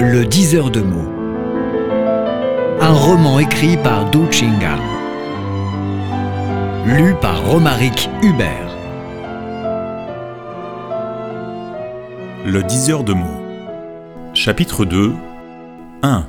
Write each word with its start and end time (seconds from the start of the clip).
Le 0.00 0.24
diseur 0.24 0.70
de 0.70 0.80
mots. 0.80 1.10
Un 2.80 2.92
roman 2.92 3.40
écrit 3.40 3.76
par 3.76 4.08
Du 4.12 4.30
Chinga. 4.30 4.76
Lu 6.86 7.14
par 7.20 7.44
Romaric 7.44 8.08
Hubert. 8.22 8.76
Le 12.46 12.62
diseur 12.62 13.02
de 13.02 13.12
mots. 13.12 13.42
Chapitre 14.34 14.84
2 14.84 15.12
1 16.02 16.28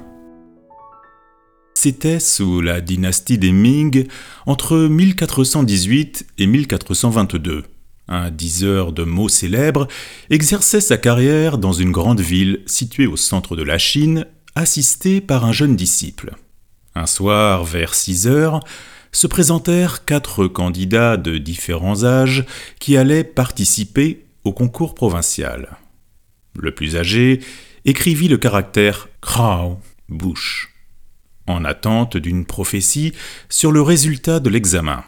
C'était 1.75 2.19
sous 2.19 2.61
la 2.61 2.81
dynastie 2.81 3.37
des 3.37 3.51
Ming 3.51 4.07
entre 4.47 4.77
1418 4.77 6.25
et 6.39 6.47
1422 6.47 7.65
un 8.09 8.31
diseur 8.31 8.91
de 8.91 9.03
mots 9.03 9.29
célèbre, 9.29 9.87
exerçait 10.29 10.81
sa 10.81 10.97
carrière 10.97 11.57
dans 11.57 11.73
une 11.73 11.91
grande 11.91 12.19
ville 12.19 12.63
située 12.65 13.07
au 13.07 13.15
centre 13.15 13.55
de 13.55 13.63
la 13.63 13.77
Chine, 13.77 14.25
assisté 14.55 15.21
par 15.21 15.45
un 15.45 15.51
jeune 15.51 15.75
disciple. 15.75 16.33
Un 16.95 17.05
soir, 17.05 17.63
vers 17.63 17.93
6 17.93 18.27
heures, 18.27 18.59
se 19.11 19.27
présentèrent 19.27 20.05
quatre 20.05 20.47
candidats 20.47 21.17
de 21.17 21.37
différents 21.37 22.03
âges 22.03 22.45
qui 22.79 22.97
allaient 22.97 23.23
participer 23.23 24.25
au 24.43 24.53
concours 24.53 24.95
provincial. 24.95 25.77
Le 26.57 26.73
plus 26.73 26.97
âgé 26.97 27.41
écrivit 27.85 28.27
le 28.27 28.37
caractère 28.37 29.07
Krao, 29.21 29.79
bouche, 30.09 30.73
en 31.47 31.63
attente 31.63 32.17
d'une 32.17 32.45
prophétie 32.45 33.13
sur 33.49 33.71
le 33.71 33.81
résultat 33.81 34.39
de 34.39 34.49
l'examen. 34.49 35.03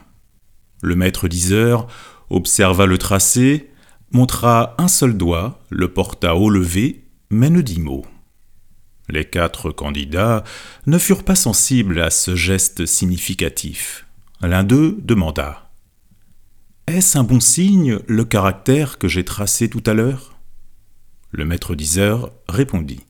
Le 0.81 0.95
maître 0.95 1.27
diseur 1.27 1.87
observa 2.31 2.85
le 2.85 2.97
tracé, 2.97 3.69
montra 4.11 4.75
un 4.77 4.87
seul 4.87 5.17
doigt, 5.17 5.59
le 5.69 5.93
porta 5.93 6.35
haut 6.35 6.49
levé, 6.49 7.05
mais 7.29 7.49
ne 7.49 7.61
dit 7.61 7.79
mot. 7.79 8.05
Les 9.09 9.25
quatre 9.25 9.71
candidats 9.71 10.43
ne 10.87 10.97
furent 10.97 11.23
pas 11.23 11.35
sensibles 11.35 12.01
à 12.01 12.09
ce 12.09 12.35
geste 12.35 12.85
significatif. 12.85 14.05
L'un 14.41 14.63
d'eux 14.63 14.97
demanda 15.01 15.69
Est-ce 16.87 17.17
un 17.17 17.23
bon 17.23 17.39
signe 17.39 17.99
le 18.07 18.23
caractère 18.23 18.97
que 18.97 19.07
j'ai 19.07 19.25
tracé 19.25 19.69
tout 19.69 19.83
à 19.85 19.93
l'heure? 19.93 20.37
Le 21.31 21.45
maître 21.45 21.75
diseur 21.75 22.31
répondit 22.47 23.01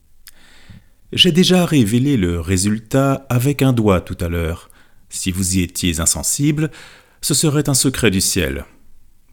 J'ai 1.14 1.31
déjà 1.31 1.66
révélé 1.66 2.18
le 2.18 2.40
résultat 2.40 3.26
avec 3.30 3.62
un 3.62 3.74
doigt 3.74 4.02
tout 4.02 4.18
à 4.20 4.30
l'heure. 4.30 4.70
Si 5.09 5.31
vous 5.31 5.58
y 5.58 5.62
étiez 5.62 6.00
insensible, 6.00 6.72
ce 7.22 7.34
serait 7.34 7.70
un 7.70 7.74
secret 7.76 8.09
du 8.09 8.22
ciel. 8.22 8.66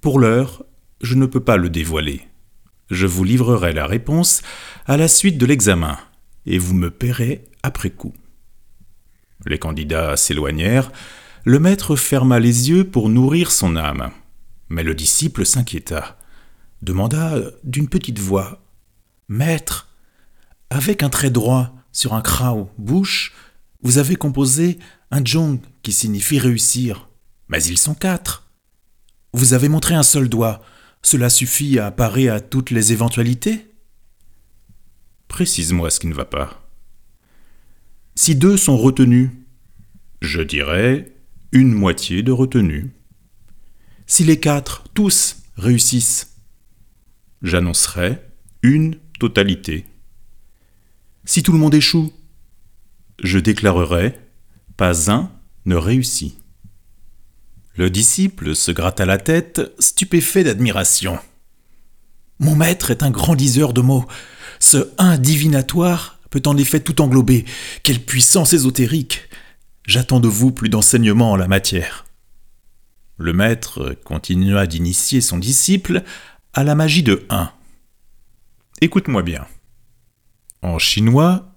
Pour 0.00 0.20
l'heure, 0.20 0.64
je 1.00 1.14
ne 1.14 1.27
peux 1.27 1.41
pas 1.41 1.56
le 1.56 1.70
dévoiler. 1.70 2.22
Je 2.91 3.06
vous 3.06 3.24
livrerai 3.24 3.72
la 3.72 3.86
réponse 3.86 4.42
à 4.86 4.96
la 4.96 5.08
suite 5.08 5.38
de 5.38 5.46
l'examen, 5.46 5.98
et 6.46 6.58
vous 6.58 6.74
me 6.74 6.91
paierez 6.91 7.44
après 7.62 7.91
coup. 7.91 8.14
Les 9.44 9.58
candidats 9.58 10.16
s'éloignèrent, 10.16 10.92
le 11.44 11.58
maître 11.58 11.96
ferma 11.96 12.38
les 12.38 12.70
yeux 12.70 12.84
pour 12.84 13.08
nourrir 13.08 13.50
son 13.50 13.76
âme. 13.76 14.10
Mais 14.69 14.82
le 14.82 14.94
disciple 14.94 15.44
s'inquiéta, 15.44 16.16
demanda 16.82 17.34
d'une 17.64 17.88
petite 17.88 18.19
voix 18.19 18.62
Maître, 19.28 19.88
avec 20.70 21.02
un 21.02 21.10
trait 21.10 21.30
droit 21.30 21.74
sur 21.92 22.14
un 22.14 22.22
krao 22.22 22.70
bouche, 22.78 23.34
vous 23.82 23.98
avez 23.98 24.16
composé 24.16 24.78
un 25.10 25.24
jong 25.24 25.60
qui 25.82 25.92
signifie 25.92 26.38
réussir. 26.38 27.08
Mais 27.48 27.62
ils 27.64 27.78
sont 27.78 27.94
quatre. 27.94 28.47
Vous 29.32 29.52
avez 29.52 29.68
montré 29.68 29.94
un 29.94 30.02
seul 30.02 30.28
doigt. 30.28 30.60
Cela 31.02 31.30
suffit 31.30 31.78
à 31.78 31.90
parer 31.90 32.28
à 32.28 32.40
toutes 32.40 32.70
les 32.70 32.92
éventualités 32.92 33.66
Précise-moi 35.28 35.91
ce 35.91 36.00
qui 36.00 36.06
ne 36.06 36.14
va 36.14 36.25
pas. 36.25 36.69
Si 38.14 38.34
deux 38.34 38.56
sont 38.56 38.76
retenus, 38.76 39.30
je 40.20 40.41
dirais 40.41 41.12
une 41.53 41.72
moitié 41.72 42.22
de 42.22 42.32
retenue. 42.32 42.91
Si 44.06 44.25
les 44.25 44.41
quatre, 44.41 44.84
tous, 44.94 45.36
réussissent, 45.56 46.38
j'annoncerai 47.42 48.20
une 48.62 48.98
totalité. 49.20 49.84
Si 51.24 51.42
tout 51.42 51.53
le 51.53 51.58
monde 51.58 51.74
échoue, 51.74 52.12
je 53.22 53.38
déclarerai 53.38 54.19
pas 54.76 55.10
un 55.10 55.30
ne 55.66 55.76
réussit. 55.76 56.38
Le 57.78 57.91
disciple 57.91 58.56
se 58.56 58.72
gratta 58.72 59.06
la 59.06 59.19
tête, 59.19 59.72
stupéfait 59.78 60.43
d'admiration. 60.43 61.16
Mon 62.41 62.56
maître 62.56 62.91
est 62.91 63.05
un 63.05 63.11
grand 63.12 63.37
diseur 63.37 63.72
de 63.72 63.81
mots. 63.81 64.05
Ce 64.59 64.91
un 64.99 65.16
divinatoire 65.16 66.19
peut 66.28 66.43
en 66.47 66.56
effet 66.56 66.81
tout 66.81 67.00
englober. 67.00 67.44
Quelle 67.84 68.00
puissance 68.00 68.53
ésotérique 68.53 69.28
J'attends 69.87 70.19
de 70.19 70.27
vous 70.27 70.50
plus 70.50 70.69
d'enseignements 70.69 71.31
en 71.31 71.37
la 71.37 71.47
matière. 71.47 72.05
Le 73.16 73.33
maître 73.33 73.97
continua 74.05 74.66
d'initier 74.66 75.21
son 75.21 75.39
disciple 75.39 76.03
à 76.55 76.65
la 76.65 76.75
magie 76.75 77.05
de 77.05 77.25
un. 77.31 77.53
Écoute-moi 78.81 79.22
bien. 79.22 79.47
En 80.62 80.81
chinois, 80.81 81.55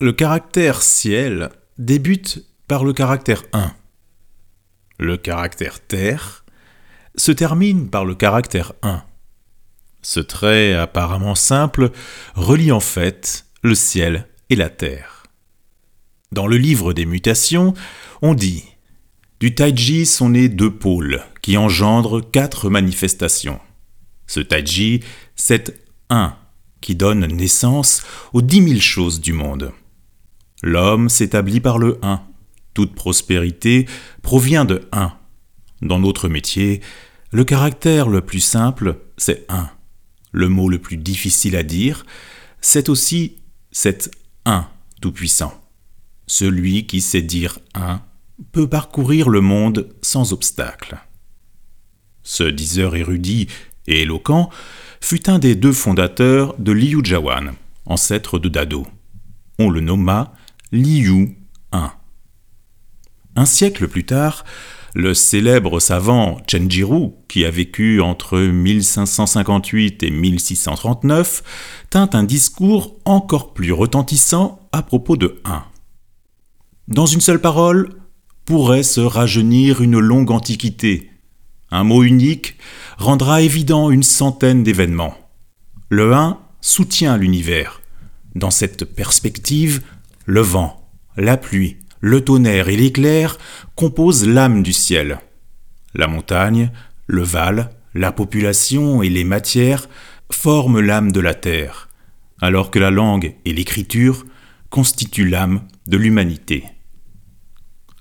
le 0.00 0.14
caractère 0.14 0.80
ciel 0.80 1.50
débute 1.76 2.46
par 2.66 2.82
le 2.82 2.94
caractère 2.94 3.42
1 3.52 3.74
le 5.00 5.16
caractère 5.16 5.80
terre, 5.80 6.44
se 7.16 7.32
termine 7.32 7.88
par 7.88 8.04
le 8.04 8.14
caractère 8.14 8.74
1. 8.82 9.02
Ce 10.02 10.20
trait 10.20 10.74
apparemment 10.74 11.34
simple 11.34 11.90
relie 12.34 12.70
en 12.70 12.80
fait 12.80 13.46
le 13.62 13.74
ciel 13.74 14.28
et 14.50 14.56
la 14.56 14.68
terre. 14.68 15.24
Dans 16.32 16.46
le 16.46 16.58
livre 16.58 16.92
des 16.92 17.06
mutations, 17.06 17.72
on 18.20 18.34
dit 18.34 18.64
Du 19.40 19.54
taiji 19.54 20.04
sont 20.04 20.30
nés 20.30 20.50
deux 20.50 20.72
pôles 20.72 21.22
qui 21.40 21.56
engendrent 21.56 22.20
quatre 22.20 22.68
manifestations. 22.68 23.58
Ce 24.26 24.40
taiji, 24.40 25.00
c'est 25.34 25.82
un 26.10 26.36
qui 26.82 26.94
donne 26.94 27.26
naissance 27.26 28.02
aux 28.34 28.42
dix 28.42 28.60
mille 28.60 28.82
choses 28.82 29.20
du 29.20 29.32
monde. 29.32 29.72
L'homme 30.62 31.08
s'établit 31.08 31.60
par 31.60 31.78
le 31.78 31.98
1 32.02 32.22
toute 32.74 32.94
prospérité 32.94 33.86
provient 34.22 34.64
de 34.64 34.88
un. 34.92 35.12
Dans 35.82 35.98
notre 35.98 36.28
métier, 36.28 36.80
le 37.32 37.44
caractère 37.44 38.08
le 38.08 38.20
plus 38.20 38.40
simple, 38.40 38.98
c'est 39.16 39.46
un. 39.48 39.70
Le 40.32 40.48
mot 40.48 40.68
le 40.68 40.78
plus 40.78 40.96
difficile 40.96 41.56
à 41.56 41.62
dire, 41.62 42.04
c'est 42.60 42.88
aussi 42.88 43.36
cet 43.72 44.10
un 44.44 44.66
tout-puissant. 45.00 45.54
Celui 46.26 46.86
qui 46.86 47.00
sait 47.00 47.22
dire 47.22 47.58
un 47.74 48.02
peut 48.52 48.68
parcourir 48.68 49.28
le 49.28 49.40
monde 49.40 49.88
sans 50.02 50.32
obstacle. 50.32 50.98
Ce 52.22 52.44
diseur 52.44 52.96
érudit 52.96 53.48
et 53.86 54.02
éloquent 54.02 54.50
fut 55.00 55.28
un 55.28 55.38
des 55.38 55.54
deux 55.54 55.72
fondateurs 55.72 56.54
de 56.58 56.72
Liu 56.72 57.00
Jawan, 57.02 57.54
ancêtre 57.86 58.38
de 58.38 58.48
Dado. 58.48 58.86
On 59.58 59.70
le 59.70 59.80
nomma 59.80 60.32
Liu 60.72 61.36
I. 61.72 61.99
Un 63.36 63.46
siècle 63.46 63.88
plus 63.88 64.04
tard, 64.04 64.44
le 64.94 65.14
célèbre 65.14 65.78
savant 65.78 66.38
Chenjiru, 66.50 67.10
qui 67.28 67.44
a 67.44 67.50
vécu 67.50 68.00
entre 68.00 68.38
1558 68.38 70.02
et 70.02 70.10
1639, 70.10 71.42
tint 71.90 72.10
un 72.12 72.24
discours 72.24 72.96
encore 73.04 73.54
plus 73.54 73.72
retentissant 73.72 74.68
à 74.72 74.82
propos 74.82 75.16
de 75.16 75.40
1. 75.44 75.64
Dans 76.88 77.06
une 77.06 77.20
seule 77.20 77.40
parole, 77.40 77.90
pourrait 78.44 78.82
se 78.82 79.00
rajeunir 79.00 79.80
une 79.80 80.00
longue 80.00 80.32
antiquité. 80.32 81.10
Un 81.70 81.84
mot 81.84 82.02
unique 82.02 82.56
rendra 82.98 83.42
évident 83.42 83.90
une 83.90 84.02
centaine 84.02 84.64
d'événements. 84.64 85.14
Le 85.88 86.12
1 86.14 86.40
soutient 86.60 87.16
l'univers. 87.16 87.80
Dans 88.34 88.50
cette 88.50 88.84
perspective, 88.84 89.82
le 90.24 90.40
vent, 90.40 90.90
la 91.16 91.36
pluie, 91.36 91.76
le 92.00 92.22
tonnerre 92.22 92.68
et 92.68 92.76
l'éclair 92.76 93.38
composent 93.74 94.26
l'âme 94.26 94.62
du 94.62 94.72
ciel. 94.72 95.20
La 95.94 96.06
montagne, 96.06 96.70
le 97.06 97.22
val, 97.22 97.70
la 97.94 98.12
population 98.12 99.02
et 99.02 99.08
les 99.08 99.24
matières 99.24 99.88
forment 100.30 100.80
l'âme 100.80 101.12
de 101.12 101.20
la 101.20 101.34
terre, 101.34 101.88
alors 102.40 102.70
que 102.70 102.78
la 102.78 102.90
langue 102.90 103.34
et 103.44 103.52
l'écriture 103.52 104.24
constituent 104.70 105.28
l'âme 105.28 105.62
de 105.86 105.96
l'humanité. 105.96 106.64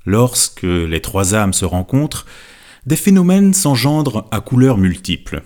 Lorsque 0.05 0.63
les 0.63 1.01
trois 1.01 1.35
âmes 1.35 1.53
se 1.53 1.65
rencontrent, 1.65 2.25
des 2.85 2.95
phénomènes 2.95 3.53
s'engendrent 3.53 4.27
à 4.31 4.39
couleurs 4.39 4.77
multiples. 4.77 5.43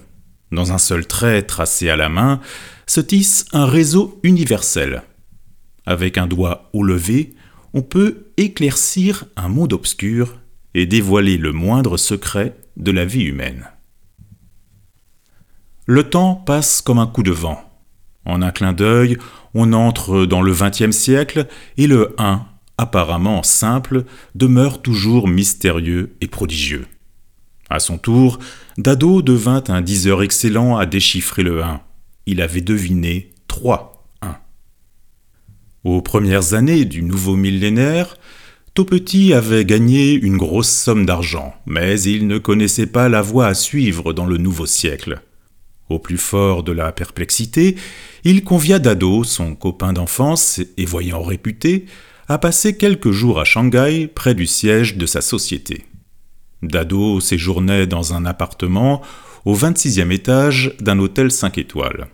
Dans 0.51 0.71
un 0.71 0.77
seul 0.77 1.07
trait 1.07 1.41
tracé 1.41 1.89
à 1.89 1.95
la 1.95 2.09
main 2.09 2.39
se 2.85 3.01
tisse 3.01 3.45
un 3.53 3.65
réseau 3.65 4.19
universel. 4.23 5.03
Avec 5.85 6.17
un 6.17 6.27
doigt 6.27 6.69
haut 6.73 6.83
levé, 6.83 7.33
on 7.73 7.81
peut 7.81 8.27
éclaircir 8.37 9.25
un 9.35 9.49
monde 9.49 9.73
obscur 9.73 10.39
et 10.73 10.85
dévoiler 10.85 11.37
le 11.37 11.51
moindre 11.51 11.97
secret 11.97 12.55
de 12.77 12.91
la 12.91 13.05
vie 13.05 13.23
humaine. 13.23 13.69
Le 15.85 16.09
temps 16.09 16.35
passe 16.35 16.81
comme 16.81 16.99
un 16.99 17.07
coup 17.07 17.23
de 17.23 17.31
vent. 17.31 17.61
En 18.25 18.41
un 18.41 18.51
clin 18.51 18.73
d'œil, 18.73 19.17
on 19.53 19.73
entre 19.73 20.25
dans 20.25 20.41
le 20.41 20.53
XXe 20.53 20.95
siècle 20.95 21.47
et 21.77 21.87
le 21.87 22.15
1, 22.17 22.45
apparemment 22.77 23.43
simple, 23.43 24.05
demeure 24.33 24.81
toujours 24.81 25.27
mystérieux 25.27 26.15
et 26.21 26.27
prodigieux. 26.27 26.87
À 27.69 27.79
son 27.79 27.97
tour, 27.97 28.39
Dado 28.77 29.21
devint 29.21 29.63
un 29.67 29.81
diseur 29.81 30.23
excellent 30.23 30.77
à 30.77 30.85
déchiffrer 30.85 31.43
le 31.43 31.63
1. 31.63 31.81
Il 32.27 32.41
avait 32.41 32.61
deviné 32.61 33.33
3 33.47 33.89
1. 33.89 33.93
Aux 35.83 36.01
premières 36.01 36.53
années 36.53 36.85
du 36.85 37.03
nouveau 37.03 37.35
millénaire, 37.35 38.18
Taupetit 38.74 39.33
avait 39.33 39.65
gagné 39.65 40.13
une 40.13 40.38
grosse 40.38 40.69
somme 40.69 41.06
d'argent, 41.06 41.53
mais 41.65 42.00
il 42.01 42.25
ne 42.25 42.38
connaissait 42.38 42.88
pas 42.88 43.09
la 43.09 43.21
voie 43.21 43.47
à 43.47 43.53
suivre 43.53 44.13
dans 44.13 44.25
le 44.25 44.38
nouveau 44.38 44.65
siècle. 44.65 45.21
Au 45.89 46.00
plus 46.00 46.18
fort 46.18 46.63
de 46.63 46.71
la 46.71 46.94
perplexité, 46.94 47.75
il 48.24 48.45
convia 48.45 48.80
Dado, 48.80 49.25
son 49.25 49.56
copain 49.56 49.91
d'enfance 49.91 50.62
et 50.77 50.85
voyant 50.85 51.21
réputé, 51.21 51.85
à 52.30 52.38
passer 52.38 52.77
quelques 52.77 53.12
jours 53.12 53.41
à 53.41 53.44
Shanghai 53.44 54.07
près 54.07 54.33
du 54.33 54.47
siège 54.47 54.95
de 54.95 55.06
sa 55.06 55.19
société. 55.19 55.85
Dado 56.62 57.19
séjournait 57.19 57.88
dans 57.88 58.13
un 58.13 58.25
appartement 58.25 59.01
au 59.44 59.53
26e 59.53 60.12
étage 60.12 60.75
d'un 60.80 60.97
hôtel 61.00 61.30
5 61.30 61.57
étoiles. 61.57 62.07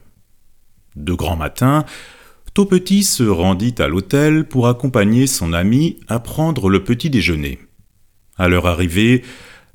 De 0.96 1.14
grand 1.14 1.36
matin, 1.36 1.86
Taupetit 2.60 3.04
se 3.04 3.24
rendit 3.24 3.76
à 3.78 3.88
l'hôtel 3.88 4.46
pour 4.46 4.68
accompagner 4.68 5.28
son 5.28 5.54
ami 5.54 5.98
à 6.10 6.20
prendre 6.20 6.70
le 6.70 6.84
petit 6.84 7.10
déjeuner. 7.10 7.58
À 8.36 8.50
leur 8.50 8.68
arrivée, 8.68 9.24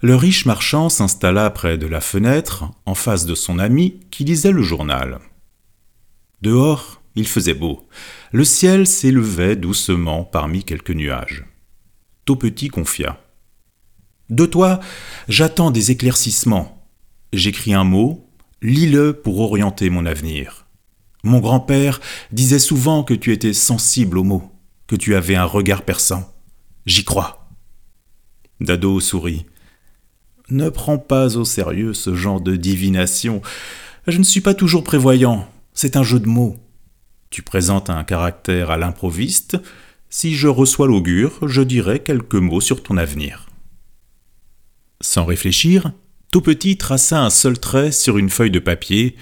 le 0.02 0.14
riche 0.14 0.44
marchand 0.44 0.90
s'installa 0.90 1.48
près 1.48 1.78
de 1.78 1.86
la 1.86 2.02
fenêtre, 2.02 2.66
en 2.84 2.94
face 2.94 3.24
de 3.24 3.34
son 3.34 3.58
ami 3.58 4.00
qui 4.10 4.24
lisait 4.24 4.52
le 4.52 4.60
journal. 4.60 5.20
Dehors, 6.42 7.00
il 7.14 7.26
faisait 7.26 7.54
beau. 7.54 7.88
Le 8.32 8.44
ciel 8.44 8.86
s'élevait 8.86 9.56
doucement 9.56 10.22
parmi 10.22 10.62
quelques 10.62 10.90
nuages. 10.90 11.46
Taupetit 12.26 12.68
confia. 12.68 13.18
De 14.28 14.44
toi, 14.44 14.78
j'attends 15.26 15.70
des 15.70 15.90
éclaircissements. 15.90 16.86
J'écris 17.32 17.72
un 17.72 17.84
mot, 17.84 18.28
lis-le 18.60 19.14
pour 19.14 19.40
orienter 19.40 19.88
mon 19.88 20.04
avenir. 20.04 20.63
Mon 21.24 21.40
grand-père 21.40 22.02
disait 22.32 22.58
souvent 22.58 23.02
que 23.02 23.14
tu 23.14 23.32
étais 23.32 23.54
sensible 23.54 24.18
aux 24.18 24.24
mots, 24.24 24.52
que 24.86 24.94
tu 24.94 25.14
avais 25.14 25.36
un 25.36 25.46
regard 25.46 25.82
perçant. 25.82 26.30
J'y 26.84 27.02
crois. 27.02 27.48
Dado 28.60 29.00
sourit. 29.00 29.46
Ne 30.50 30.68
prends 30.68 30.98
pas 30.98 31.38
au 31.38 31.46
sérieux 31.46 31.94
ce 31.94 32.14
genre 32.14 32.42
de 32.42 32.56
divination. 32.56 33.40
Je 34.06 34.18
ne 34.18 34.22
suis 34.22 34.42
pas 34.42 34.52
toujours 34.52 34.84
prévoyant. 34.84 35.48
C'est 35.72 35.96
un 35.96 36.02
jeu 36.02 36.20
de 36.20 36.28
mots. 36.28 36.56
Tu 37.30 37.40
présentes 37.40 37.88
un 37.88 38.04
caractère 38.04 38.70
à 38.70 38.76
l'improviste. 38.76 39.56
Si 40.10 40.34
je 40.34 40.46
reçois 40.46 40.86
l'augure, 40.86 41.48
je 41.48 41.62
dirai 41.62 42.00
quelques 42.00 42.34
mots 42.34 42.60
sur 42.60 42.82
ton 42.82 42.98
avenir. 42.98 43.48
Sans 45.00 45.24
réfléchir, 45.24 45.90
tout 46.30 46.42
petit 46.42 46.76
traça 46.76 47.22
un 47.22 47.30
seul 47.30 47.58
trait 47.58 47.92
sur 47.92 48.18
une 48.18 48.28
feuille 48.28 48.50
de 48.50 48.58
papier, 48.58 49.16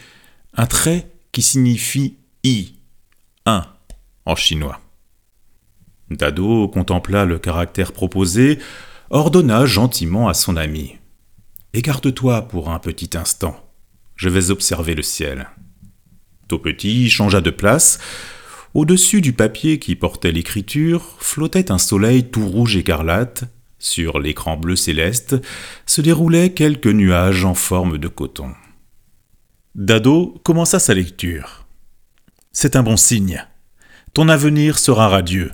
un 0.57 0.67
trait 0.67 1.12
qui 1.33 1.43
signifie 1.43 2.19
I, 2.45 2.75
un 3.47 3.67
en 4.27 4.37
chinois. 4.37 4.81
Dado 6.11 6.69
contempla 6.69 7.25
le 7.25 7.39
caractère 7.39 7.93
proposé, 7.93 8.59
ordonna 9.11 9.65
gentiment 9.65 10.29
à 10.29 10.35
son 10.35 10.57
ami. 10.57 10.99
Écarte-toi 11.73 12.43
pour 12.49 12.71
un 12.71 12.79
petit 12.79 13.17
instant. 13.17 13.57
Je 14.15 14.29
vais 14.29 14.51
observer 14.51 14.95
le 14.95 15.03
ciel. 15.03 15.49
Petit 16.49 17.09
changea 17.09 17.41
de 17.41 17.51
place. 17.51 17.99
Au-dessus 18.75 19.23
du 19.23 19.33
papier 19.33 19.79
qui 19.79 19.97
portait 19.97 20.33
l'écriture 20.33 21.17
flottait 21.19 21.73
un 21.73 21.79
soleil 21.79 22.25
tout 22.25 22.47
rouge 22.47 22.77
écarlate. 22.77 23.45
Sur 23.79 24.19
l'écran 24.21 24.57
bleu 24.59 24.77
céleste 24.77 25.37
se 25.87 26.03
déroulaient 26.03 26.53
quelques 26.53 26.87
nuages 26.87 27.47
en 27.47 27.55
forme 27.55 27.97
de 27.97 28.09
coton. 28.09 28.53
Dado 29.75 30.39
commença 30.45 30.79
sa 30.79 30.93
lecture. 30.93 31.65
C'est 32.53 32.77
un 32.77 32.83
bon 32.83 32.99
signe. 32.99 33.43
Ton 34.13 34.29
avenir 34.29 34.79
sera 34.79 35.09
radieux. 35.09 35.51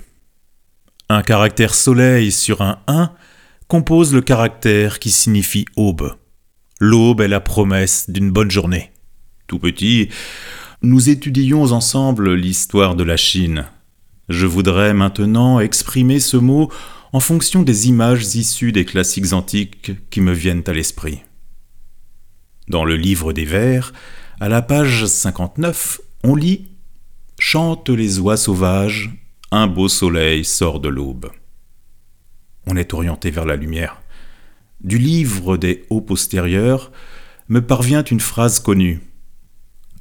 Un 1.07 1.21
caractère 1.21 1.73
soleil 1.73 2.33
sur 2.33 2.61
un 2.61 2.79
1 2.87 3.13
compose 3.69 4.13
le 4.13 4.19
caractère 4.19 4.99
qui 4.99 5.09
signifie 5.09 5.63
aube. 5.77 6.15
L'aube 6.81 7.21
est 7.21 7.29
la 7.29 7.39
promesse 7.39 8.09
d'une 8.09 8.29
bonne 8.29 8.51
journée. 8.51 8.91
Tout 9.47 9.57
petit, 9.57 10.09
nous 10.81 11.09
étudions 11.09 11.71
ensemble 11.71 12.33
l'histoire 12.33 12.95
de 12.95 13.05
la 13.05 13.15
Chine. 13.15 13.67
Je 14.27 14.45
voudrais 14.45 14.93
maintenant 14.93 15.61
exprimer 15.61 16.19
ce 16.19 16.35
mot 16.35 16.69
en 17.13 17.21
fonction 17.21 17.61
des 17.63 17.87
images 17.87 18.35
issues 18.35 18.73
des 18.73 18.83
classiques 18.83 19.31
antiques 19.31 19.91
qui 20.09 20.19
me 20.19 20.33
viennent 20.33 20.63
à 20.67 20.73
l'esprit. 20.73 21.21
Dans 22.69 22.85
le 22.85 22.95
livre 22.95 23.33
des 23.33 23.45
vers, 23.45 23.93
à 24.39 24.47
la 24.47 24.61
page 24.61 25.05
59, 25.05 26.01
on 26.23 26.35
lit 26.35 26.67
Chantent 27.39 27.89
les 27.89 28.19
oies 28.19 28.37
sauvages, 28.37 29.09
un 29.51 29.65
beau 29.65 29.87
soleil 29.87 30.45
sort 30.45 30.79
de 30.79 30.89
l'aube. 30.89 31.31
On 32.67 32.75
est 32.75 32.93
orienté 32.93 33.31
vers 33.31 33.45
la 33.45 33.55
lumière. 33.55 34.01
Du 34.81 34.99
livre 34.99 35.57
des 35.57 35.85
hauts 35.89 36.01
postérieurs 36.01 36.91
me 37.47 37.61
parvient 37.61 38.03
une 38.03 38.19
phrase 38.19 38.59
connue. 38.59 39.01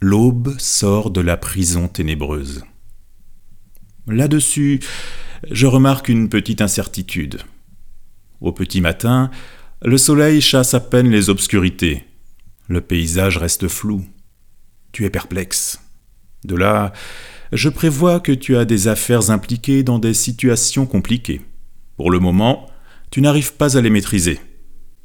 L'aube 0.03 0.55
sort 0.59 1.11
de 1.11 1.23
la 1.23 1.39
prison 1.39 1.89
ténébreuse. 1.89 2.65
Là-dessus, 4.07 4.81
je 5.51 5.67
remarque 5.67 6.09
une 6.09 6.29
petite 6.29 6.61
incertitude. 6.61 7.41
Au 8.43 8.53
petit 8.53 8.83
matin, 8.83 9.31
le 9.81 9.97
soleil 9.97 10.43
chasse 10.43 10.75
à 10.75 10.81
peine 10.81 11.09
les 11.09 11.31
obscurités. 11.31 12.08
Le 12.69 12.83
paysage 12.83 13.39
reste 13.39 13.67
flou. 13.67 14.05
Tu 14.93 15.07
es 15.07 15.11
perplexe. 15.11 15.81
De 16.45 16.55
là, 16.55 16.93
je 17.51 17.71
prévois 17.71 18.21
que 18.21 18.33
tu 18.33 18.59
as 18.59 18.67
des 18.67 18.89
affaires 18.89 19.31
impliquées 19.31 19.83
dans 19.83 19.99
des 19.99 20.13
situations 20.13 20.85
compliquées. 20.85 21.41
Pour 21.97 22.11
le 22.11 22.19
moment, 22.19 22.67
tu 23.11 23.23
n'arrives 23.23 23.55
pas 23.55 23.79
à 23.79 23.81
les 23.81 23.89
maîtriser. 23.89 24.39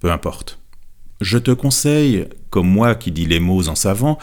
Peu 0.02 0.12
importe. 0.12 0.60
Je 1.22 1.38
te 1.38 1.52
conseille, 1.52 2.28
comme 2.50 2.68
moi 2.68 2.96
qui 2.96 3.12
dis 3.12 3.26
les 3.26 3.40
mots 3.40 3.70
en 3.70 3.76
savant, 3.76 4.20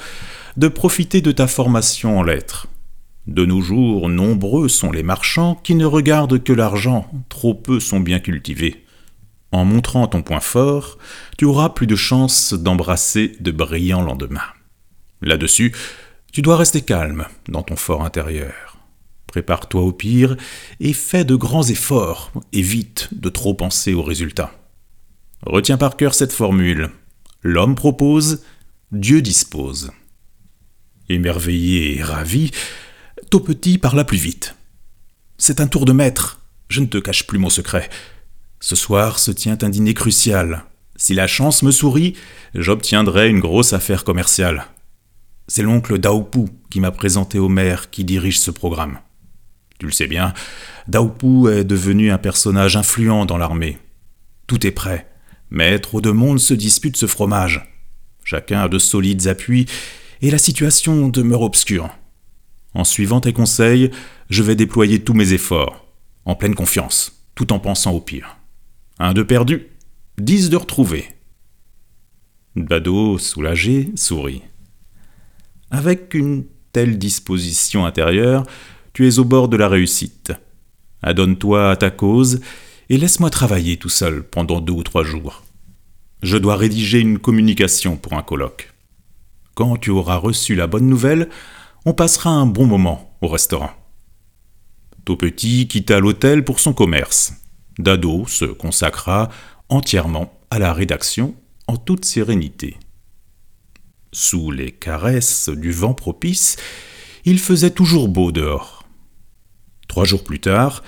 de 0.59 0.68
profiter 0.68 1.23
de 1.23 1.32
ta 1.32 1.47
formation 1.47 2.18
en 2.18 2.23
lettres. 2.23 2.68
De 3.26 3.47
nos 3.47 3.62
jours, 3.62 4.11
nombreux 4.11 4.68
sont 4.68 4.92
les 4.92 5.02
marchands 5.02 5.54
qui 5.54 5.75
ne 5.75 5.87
regardent 5.87 6.42
que 6.42 6.52
l'argent, 6.52 7.11
trop 7.30 7.54
peu 7.54 7.80
sont 7.80 8.00
bien 8.00 8.18
cultivés. 8.18 8.85
En 9.52 9.64
montrant 9.64 10.07
ton 10.07 10.23
point 10.23 10.40
fort, 10.40 10.99
tu 11.37 11.45
auras 11.45 11.71
plus 11.71 11.87
de 11.87 11.97
chances 11.97 12.52
d'embrasser 12.54 13.37
de 13.40 13.50
brillants 13.50 14.02
lendemains. 14.02 14.40
Là-dessus, 15.23 15.75
tu 16.33 16.42
dois 16.42 16.57
rester 16.57 16.83
calme 16.83 17.26
dans 17.49 17.62
ton 17.62 17.76
fort 17.76 18.04
intérieur. 18.04 18.78
Prépare-toi 19.26 19.83
au 19.83 19.92
pire 19.92 20.37
et 20.78 20.92
fais 20.92 21.25
de 21.25 21.35
grands 21.35 21.64
efforts, 21.64 22.33
évite 22.52 23.09
de 23.12 23.28
trop 23.28 23.54
penser 23.54 23.95
aux 23.95 24.02
résultats. 24.02 24.52
Retiens 25.45 25.78
par 25.78 25.97
cœur 25.97 26.14
cette 26.14 26.33
formule. 26.33 26.90
L'homme 27.42 27.75
propose, 27.75 28.42
Dieu 28.92 29.23
dispose. 29.23 29.90
Émerveillé 31.09 31.99
et 31.99 32.02
ravi, 32.02 32.50
Taupetit 33.30 33.78
parla 33.78 34.04
plus 34.04 34.19
vite. 34.19 34.57
C'est 35.38 35.61
un 35.61 35.66
tour 35.66 35.85
de 35.85 35.92
maître, 35.92 36.40
je 36.69 36.80
ne 36.80 36.87
te 36.87 36.99
cache 36.99 37.26
plus 37.26 37.38
mon 37.38 37.50
secret. 37.50 37.88
Ce 38.62 38.76
soir 38.76 39.19
se 39.19 39.31
tient 39.31 39.57
un 39.62 39.71
dîner 39.71 39.95
crucial. 39.95 40.64
Si 40.95 41.14
la 41.14 41.26
chance 41.26 41.62
me 41.62 41.71
sourit, 41.71 42.14
j'obtiendrai 42.55 43.31
une 43.31 43.40
grosse 43.40 43.73
affaire 43.73 44.05
commerciale. 44.05 44.67
C'est 45.49 45.62
l'oncle 45.62 45.99
Daopu 45.99 46.45
qui 46.69 46.79
m'a 46.79 46.90
présenté 46.90 47.38
au 47.38 47.49
maire 47.49 47.88
qui 47.88 48.05
dirige 48.05 48.38
ce 48.38 48.50
programme. 48.50 48.99
Tu 49.79 49.87
le 49.87 49.93
sais 49.93 50.07
bien, 50.07 50.35
Daopu 50.88 51.49
est 51.49 51.64
devenu 51.64 52.11
un 52.11 52.19
personnage 52.19 52.76
influent 52.76 53.25
dans 53.25 53.38
l'armée. 53.38 53.79
Tout 54.47 54.67
est 54.67 54.73
prêt, 54.73 55.11
mais 55.49 55.79
trop 55.79 56.02
de 56.02 56.11
monde 56.11 56.38
se 56.38 56.52
dispute 56.52 56.99
ce 56.99 57.07
fromage. 57.07 57.67
Chacun 58.25 58.61
a 58.61 58.69
de 58.69 58.79
solides 58.79 59.26
appuis 59.26 59.64
et 60.21 60.31
la 60.31 60.38
situation 60.38 61.09
demeure 61.09 61.40
obscure. 61.40 61.88
En 62.75 62.85
suivant 62.85 63.23
tes 63.23 63.33
conseils, 63.33 63.90
je 64.29 64.43
vais 64.43 64.55
déployer 64.55 65.02
tous 65.02 65.14
mes 65.14 65.33
efforts, 65.33 65.87
en 66.26 66.35
pleine 66.35 66.55
confiance, 66.55 67.25
tout 67.35 67.55
en 67.55 67.59
pensant 67.59 67.93
au 67.93 68.00
pire. 68.00 68.37
Un 69.02 69.14
de 69.14 69.23
perdu, 69.23 69.66
dix 70.19 70.50
de 70.50 70.59
retrouvé. 70.59 71.09
Bado, 72.54 73.16
soulagé, 73.16 73.88
sourit. 73.97 74.42
Avec 75.71 76.12
une 76.12 76.45
telle 76.73 76.99
disposition 76.99 77.87
intérieure, 77.87 78.45
tu 78.92 79.09
es 79.09 79.19
au 79.19 79.25
bord 79.25 79.49
de 79.49 79.57
la 79.57 79.71
réussite. 79.71 80.35
Adonne-toi 81.02 81.71
à 81.71 81.76
ta 81.76 81.90
cause 81.90 82.42
et 82.90 82.99
laisse-moi 82.99 83.30
travailler 83.30 83.78
tout 83.78 83.88
seul 83.88 84.23
pendant 84.23 84.61
deux 84.61 84.75
ou 84.75 84.83
trois 84.83 85.02
jours. 85.02 85.45
Je 86.23 86.37
dois 86.37 86.57
rédiger 86.57 87.00
une 87.00 87.19
communication 87.19 87.97
pour 87.97 88.12
un 88.12 88.23
colloque. 88.23 88.71
Quand 89.54 89.78
tu 89.78 89.88
auras 89.88 90.16
reçu 90.16 90.54
la 90.54 90.66
bonne 90.66 90.87
nouvelle, 90.87 91.30
On 91.87 91.95
passera 91.95 92.28
un 92.28 92.45
bon 92.45 92.66
moment 92.66 93.16
au 93.23 93.28
restaurant. 93.28 93.71
Petit 95.07 95.66
quitta 95.66 95.99
l'hôtel 95.99 96.45
pour 96.45 96.61
son 96.61 96.75
commerce. 96.75 97.39
Dado 97.82 98.26
se 98.26 98.44
consacra 98.44 99.28
entièrement 99.68 100.32
à 100.50 100.58
la 100.58 100.72
rédaction 100.72 101.34
en 101.66 101.76
toute 101.76 102.04
sérénité. 102.04 102.76
Sous 104.12 104.50
les 104.50 104.72
caresses 104.72 105.49
du 105.49 105.72
vent 105.72 105.94
propice, 105.94 106.56
il 107.25 107.38
faisait 107.38 107.70
toujours 107.70 108.08
beau 108.08 108.32
dehors. 108.32 108.84
Trois 109.88 110.04
jours 110.04 110.25
plus 110.25 110.40
tard, 110.40 110.82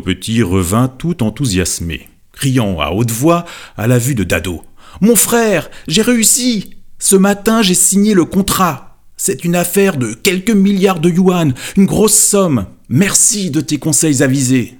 Petit 0.00 0.42
revint 0.42 0.88
tout 0.88 1.22
enthousiasmé, 1.22 2.08
criant 2.32 2.80
à 2.80 2.90
haute 2.90 3.10
voix 3.10 3.44
à 3.76 3.86
la 3.86 3.98
vue 3.98 4.14
de 4.14 4.24
Dado. 4.24 4.62
Mon 5.00 5.16
frère, 5.16 5.70
j'ai 5.88 6.02
réussi. 6.02 6.76
Ce 6.98 7.16
matin, 7.16 7.62
j'ai 7.62 7.74
signé 7.74 8.14
le 8.14 8.24
contrat. 8.24 9.00
C'est 9.16 9.44
une 9.44 9.56
affaire 9.56 9.96
de 9.96 10.14
quelques 10.14 10.50
milliards 10.50 11.00
de 11.00 11.10
yuan, 11.10 11.54
une 11.76 11.86
grosse 11.86 12.18
somme. 12.18 12.66
Merci 12.88 13.50
de 13.50 13.60
tes 13.60 13.78
conseils 13.78 14.22
avisés. 14.22 14.78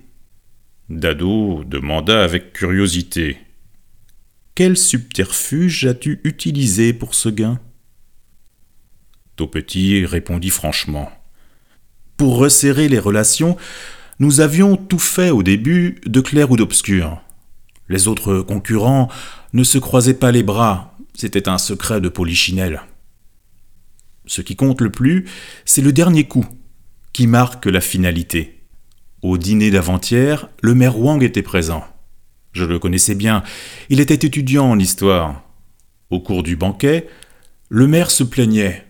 Dado 0.93 1.65
demanda 1.65 2.23
avec 2.23 2.53
curiosité. 2.53 3.39
Quel 4.55 4.77
subterfuge 4.77 5.87
as-tu 5.87 6.21
utilisé 6.23 6.93
pour 6.93 7.15
ce 7.15 7.31
gain? 7.31 7.59
Taupetit 9.37 10.05
répondit 10.05 10.51
franchement. 10.51 11.11
Pour 12.19 12.37
resserrer 12.37 12.91
les 12.91 12.99
relations, 12.99 13.57
nous 14.19 14.43
avions 14.43 14.77
tout 14.77 14.99
fait 14.99 15.31
au 15.31 15.43
début 15.43 15.99
de 16.05 16.21
clair 16.21 16.51
ou 16.51 16.59
d'obscur. 16.59 17.23
Les 17.89 18.07
autres 18.07 18.43
concurrents 18.43 19.09
ne 19.55 19.65
se 19.65 19.79
croisaient 19.79 20.13
pas 20.13 20.31
les 20.31 20.43
bras, 20.43 20.99
c'était 21.15 21.49
un 21.49 21.57
secret 21.57 22.03
de 22.03 22.11
polichinelle. 22.11 22.83
Ce 24.27 24.43
qui 24.43 24.57
compte 24.57 24.83
le 24.83 24.91
plus, 24.91 25.25
c'est 25.65 25.81
le 25.81 25.95
dernier 25.95 26.25
coup, 26.25 26.45
qui 27.15 27.27
marque 27.27 27.65
la 27.65 27.81
finalité. 27.81 28.62
Au 29.23 29.39
dîner 29.39 29.71
d'avant-hier, 29.71 30.49
le 30.63 30.75
maire 30.75 30.99
Wang 30.99 31.23
était 31.23 31.43
présent. 31.43 31.85
Je 32.51 32.65
le 32.65 32.81
connaissais 32.81 33.15
bien, 33.15 33.45
il 33.89 34.01
était 34.01 34.27
étudiant 34.27 34.69
en 34.69 34.79
histoire. 34.81 35.45
Au 36.11 36.19
cours 36.19 36.43
du 36.43 36.57
banquet, 36.57 37.09
le 37.69 37.87
maire 37.87 38.11
se 38.11 38.25
plaignait. 38.25 38.85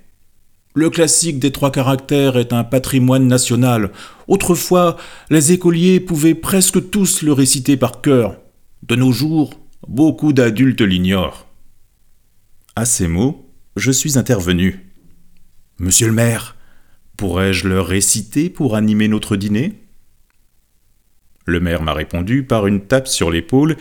Le 0.74 0.88
classique 0.88 1.38
des 1.38 1.52
trois 1.52 1.70
caractères 1.70 2.38
est 2.38 2.54
un 2.54 2.64
patrimoine 2.64 3.26
national. 3.26 3.92
Autrefois, 4.26 4.96
les 5.28 5.52
écoliers 5.52 6.00
pouvaient 6.00 6.34
presque 6.34 6.90
tous 6.90 7.20
le 7.22 7.34
réciter 7.34 7.76
par 7.76 8.00
cœur. 8.00 8.38
De 8.82 8.96
nos 8.96 9.12
jours, 9.12 9.52
beaucoup 9.86 10.32
d'adultes 10.32 10.80
l'ignorent. 10.80 11.46
À 12.74 12.86
ces 12.86 13.06
mots, 13.06 13.50
je 13.76 13.92
suis 13.92 14.16
intervenu. 14.16 14.90
Monsieur 15.78 16.06
le 16.06 16.14
maire, 16.14 16.56
pourrais-je 17.18 17.68
le 17.68 17.82
réciter 17.82 18.48
pour 18.48 18.76
animer 18.76 19.08
notre 19.08 19.36
dîner? 19.36 19.81
Le 21.44 21.60
maire 21.60 21.82
m'a 21.82 21.92
répondu 21.92 22.44
par 22.44 22.66
une 22.66 22.86
tape 22.86 23.08
sur 23.08 23.30
l'épaule 23.30 23.76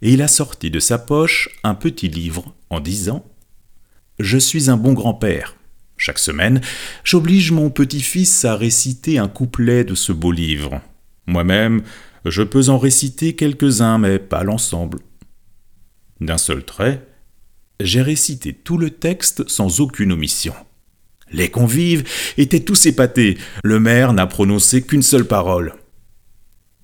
et 0.00 0.12
il 0.12 0.22
a 0.22 0.28
sorti 0.28 0.70
de 0.70 0.80
sa 0.80 0.98
poche 0.98 1.48
un 1.62 1.74
petit 1.74 2.08
livre 2.08 2.54
en 2.70 2.80
disant 2.80 3.24
Je 4.18 4.38
suis 4.38 4.70
un 4.70 4.76
bon 4.76 4.92
grand-père. 4.92 5.56
Chaque 5.96 6.18
semaine, 6.18 6.60
j'oblige 7.04 7.52
mon 7.52 7.70
petit-fils 7.70 8.44
à 8.44 8.56
réciter 8.56 9.18
un 9.18 9.28
couplet 9.28 9.84
de 9.84 9.94
ce 9.94 10.10
beau 10.12 10.32
livre. 10.32 10.80
Moi-même, 11.26 11.82
je 12.24 12.42
peux 12.42 12.68
en 12.68 12.78
réciter 12.78 13.36
quelques-uns, 13.36 13.98
mais 13.98 14.18
pas 14.18 14.42
l'ensemble. 14.42 14.98
D'un 16.20 16.38
seul 16.38 16.64
trait, 16.64 17.06
j'ai 17.78 18.02
récité 18.02 18.52
tout 18.52 18.78
le 18.78 18.90
texte 18.90 19.48
sans 19.48 19.80
aucune 19.80 20.12
omission. 20.12 20.54
Les 21.32 21.50
convives 21.50 22.04
étaient 22.36 22.60
tous 22.60 22.86
épatés. 22.86 23.38
Le 23.64 23.80
maire 23.80 24.12
n'a 24.12 24.26
prononcé 24.26 24.82
qu'une 24.82 25.02
seule 25.02 25.24
parole. 25.24 25.72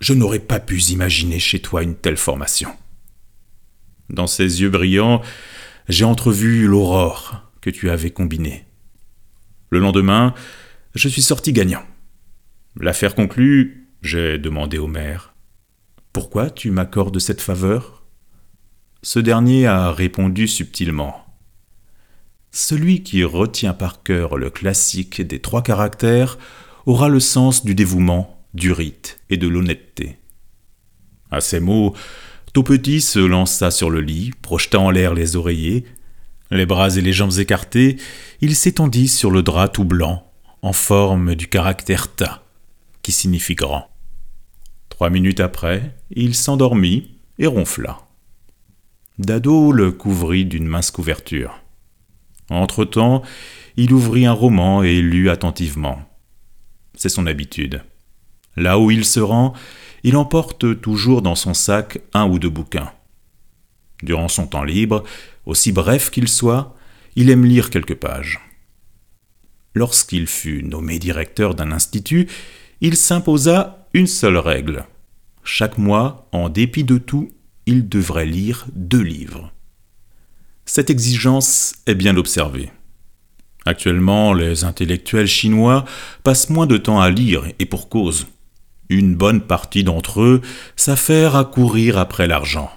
Je 0.01 0.15
n'aurais 0.15 0.39
pas 0.39 0.61
pu 0.61 0.81
imaginer 0.91 1.39
chez 1.39 1.61
toi 1.61 1.83
une 1.83 1.97
telle 1.97 2.17
formation. 2.17 2.71
Dans 4.11 4.27
ses 4.27 4.63
yeux 4.63 4.71
brillants, 4.71 5.23
j'ai 5.89 6.05
entrevu 6.05 6.67
l'aurore 6.67 7.43
que 7.61 7.71
tu 7.71 7.91
avais 7.91 8.11
combinée. 8.11 8.65
Le 9.71 9.81
lendemain, 9.81 10.35
je 10.95 11.09
suis 11.09 11.23
sorti 11.23 11.53
gagnant. 11.53 11.83
L'affaire 12.81 13.15
conclue, 13.15 13.89
j'ai 14.03 14.39
demandé 14.39 14.79
au 14.79 14.87
maire 14.87 15.35
Pourquoi 16.13 16.51
tu 16.51 16.71
m'accordes 16.71 17.19
cette 17.19 17.41
faveur? 17.41 18.05
Ce 19.03 19.19
dernier 19.19 19.67
a 19.67 19.93
répondu 19.93 20.49
subtilement 20.49 21.27
Celui 22.51 23.03
qui 23.03 23.25
retient 23.25 23.75
par 23.75 24.03
cœur 24.03 24.37
le 24.37 24.51
classique 24.51 25.21
des 25.21 25.41
trois 25.41 25.63
caractères 25.63 26.39
aura 26.87 27.09
le 27.09 27.21
sens 27.21 27.65
du 27.65 27.75
dévouement, 27.75 28.38
du 28.55 28.73
rite 28.73 29.21
et 29.31 29.37
de 29.37 29.49
l'honnêteté. 29.49 30.19
À 31.31 31.41
ces 31.41 31.61
mots, 31.61 31.95
tout 32.53 32.63
petit 32.63 33.01
se 33.01 33.19
lança 33.19 33.71
sur 33.71 33.91
le 33.91 34.01
lit, 34.01 34.33
projeta 34.43 34.81
en 34.81 34.91
l'air 34.91 35.15
les 35.15 35.37
oreillers, 35.37 35.85
les 36.51 36.67
bras 36.67 36.97
et 36.97 37.01
les 37.01 37.13
jambes 37.13 37.39
écartés, 37.39 37.97
il 38.41 38.57
s'étendit 38.57 39.09
sur 39.09 39.31
le 39.31 39.43
drap 39.43 39.69
tout 39.69 39.85
blanc, 39.85 40.31
en 40.63 40.73
forme 40.73 41.35
du 41.35 41.49
caractère 41.49 42.15
ta, 42.15 42.43
qui 43.03 43.13
signifie 43.13 43.55
grand. 43.55 43.89
Trois 44.89 45.11
minutes 45.11 45.41
après, 45.41 45.95
il 46.11 46.35
s'endormit 46.35 47.19
et 47.39 47.47
ronfla. 47.47 47.99
Dado 49.19 49.73
le 49.73 49.93
couvrit 49.93 50.47
d'une 50.47 50.67
mince 50.67 50.91
couverture. 50.91 51.61
Entre-temps, 52.51 53.23
il 53.77 53.93
ouvrit 53.93 54.27
un 54.27 54.33
roman 54.33 54.83
et 54.83 55.01
lut 55.01 55.29
attentivement. 55.29 56.01
C'est 56.95 57.09
son 57.09 57.27
habitude. 57.27 57.83
Là 58.59 58.81
où 58.81 58.91
il 58.91 59.05
se 59.05 59.21
rend, 59.21 59.55
il 60.03 60.17
emporte 60.17 60.81
toujours 60.81 61.23
dans 61.23 61.37
son 61.37 61.55
sac 61.55 62.01
un 62.13 62.29
ou 62.29 62.41
deux 62.41 62.51
bouquins. 62.51 62.91
Durant 64.03 64.29
son 64.29 64.49
temps 64.49 64.65
libre, 64.65 65.05
aussi 65.47 65.71
bref 65.71 66.11
qu'il 66.11 66.29
soit, 66.29 66.75
il 67.15 67.31
aime 67.31 67.45
lire 67.45 67.71
quelques 67.71 67.95
pages. 67.95 68.41
Lorsqu'il 69.75 70.27
fut 70.27 70.65
nommé 70.65 70.99
directeur 70.99 71.55
d'un 71.55 71.71
institut, 71.71 72.29
il 72.81 72.97
s'imposa 72.97 73.87
une 73.95 74.09
seule 74.09 74.39
règle. 74.39 74.87
Chaque 75.45 75.79
mois, 75.79 76.29
en 76.33 76.49
dépit 76.49 76.85
de 76.85 76.99
tout, 76.99 77.31
il 77.67 77.89
devrait 77.89 78.27
lire 78.27 78.67
deux 78.75 79.03
livres. 79.03 79.53
Cette 80.65 80.91
exigence 80.91 81.75
est 81.87 81.95
bien 81.95 82.17
observée. 82.17 82.73
Actuellement, 83.65 84.35
les 84.35 84.65
intellectuels 84.65 85.29
chinois 85.29 85.85
passent 86.25 86.51
moins 86.51 86.67
de 86.67 86.77
temps 86.77 87.01
à 87.01 87.09
lire, 87.09 87.45
et 87.61 87.67
pour 87.67 87.89
cause. 87.89 88.27
Une 88.89 89.15
bonne 89.15 89.41
partie 89.41 89.85
d'entre 89.85 90.23
eux 90.23 90.41
s'affairent 90.77 91.37
à 91.37 91.45
courir 91.45 91.99
après 91.99 92.27
l'argent 92.27 92.71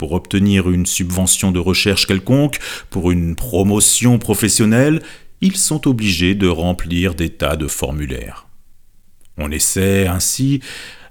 pour 0.00 0.12
obtenir 0.12 0.70
une 0.70 0.86
subvention 0.86 1.52
de 1.52 1.58
recherche 1.58 2.06
quelconque, 2.06 2.58
pour 2.88 3.10
une 3.10 3.36
promotion 3.36 4.18
professionnelle, 4.18 5.02
ils 5.42 5.58
sont 5.58 5.86
obligés 5.86 6.34
de 6.34 6.48
remplir 6.48 7.14
des 7.14 7.28
tas 7.28 7.56
de 7.56 7.66
formulaires. 7.66 8.46
On 9.36 9.50
essaie 9.50 10.06
ainsi 10.06 10.60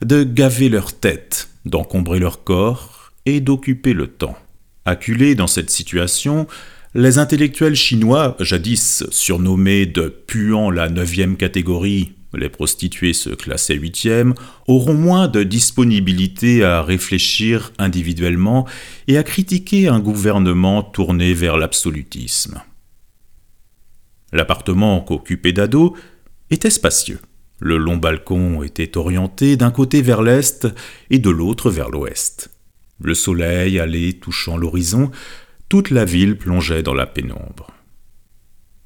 de 0.04 0.24
gaver 0.24 0.70
leur 0.70 0.94
tête, 0.94 1.50
d'encombrer 1.66 2.18
leur 2.18 2.44
corps 2.44 3.12
et 3.28 3.42
d'occuper 3.42 3.94
le 3.94 4.08
temps. 4.08 4.40
Acculés 4.86 5.36
dans 5.36 5.46
cette 5.46 5.70
situation, 5.70 6.48
les 6.96 7.20
intellectuels 7.20 7.76
chinois, 7.76 8.36
jadis 8.40 9.04
surnommés 9.12 9.86
de 9.86 10.10
puant 10.10 10.72
la 10.72 10.90
neuvième 10.90 11.38
catégorie 11.38 12.14
les 12.34 12.50
prostituées 12.50 13.14
se 13.14 13.30
classaient 13.30 13.76
huitième, 13.76 14.34
auront 14.68 14.94
moins 14.94 15.28
de 15.28 15.44
disponibilité 15.44 16.64
à 16.64 16.84
réfléchir 16.84 17.72
individuellement 17.78 18.68
et 19.08 19.18
à 19.18 19.24
critiquer 19.24 19.88
un 19.88 20.00
gouvernement 20.00 20.84
tourné 20.84 21.34
vers 21.34 21.58
l'absolutisme. 21.58 22.62
L'appartement 24.32 25.02
qu'occupait 25.02 25.54
Dado 25.54 25.96
était 26.52 26.70
spacieux. 26.70 27.20
Le 27.60 27.78
long 27.78 27.98
balcon 27.98 28.64
était 28.64 28.98
orienté 28.98 29.58
d'un 29.58 29.72
côté 29.72 30.02
vers 30.02 30.22
l'est 30.22 30.68
et 31.10 31.20
de 31.20 31.30
l'autre 31.30 31.70
vers 31.70 31.90
l'ouest. 31.90 32.52
Le 33.02 33.14
soleil 33.14 33.80
allait 33.80 34.14
touchant 34.14 34.56
l'horizon, 34.56 35.12
toute 35.68 35.90
la 35.90 36.06
ville 36.06 36.38
plongeait 36.38 36.84
dans 36.84 36.94
la 36.94 37.06
pénombre. 37.06 37.72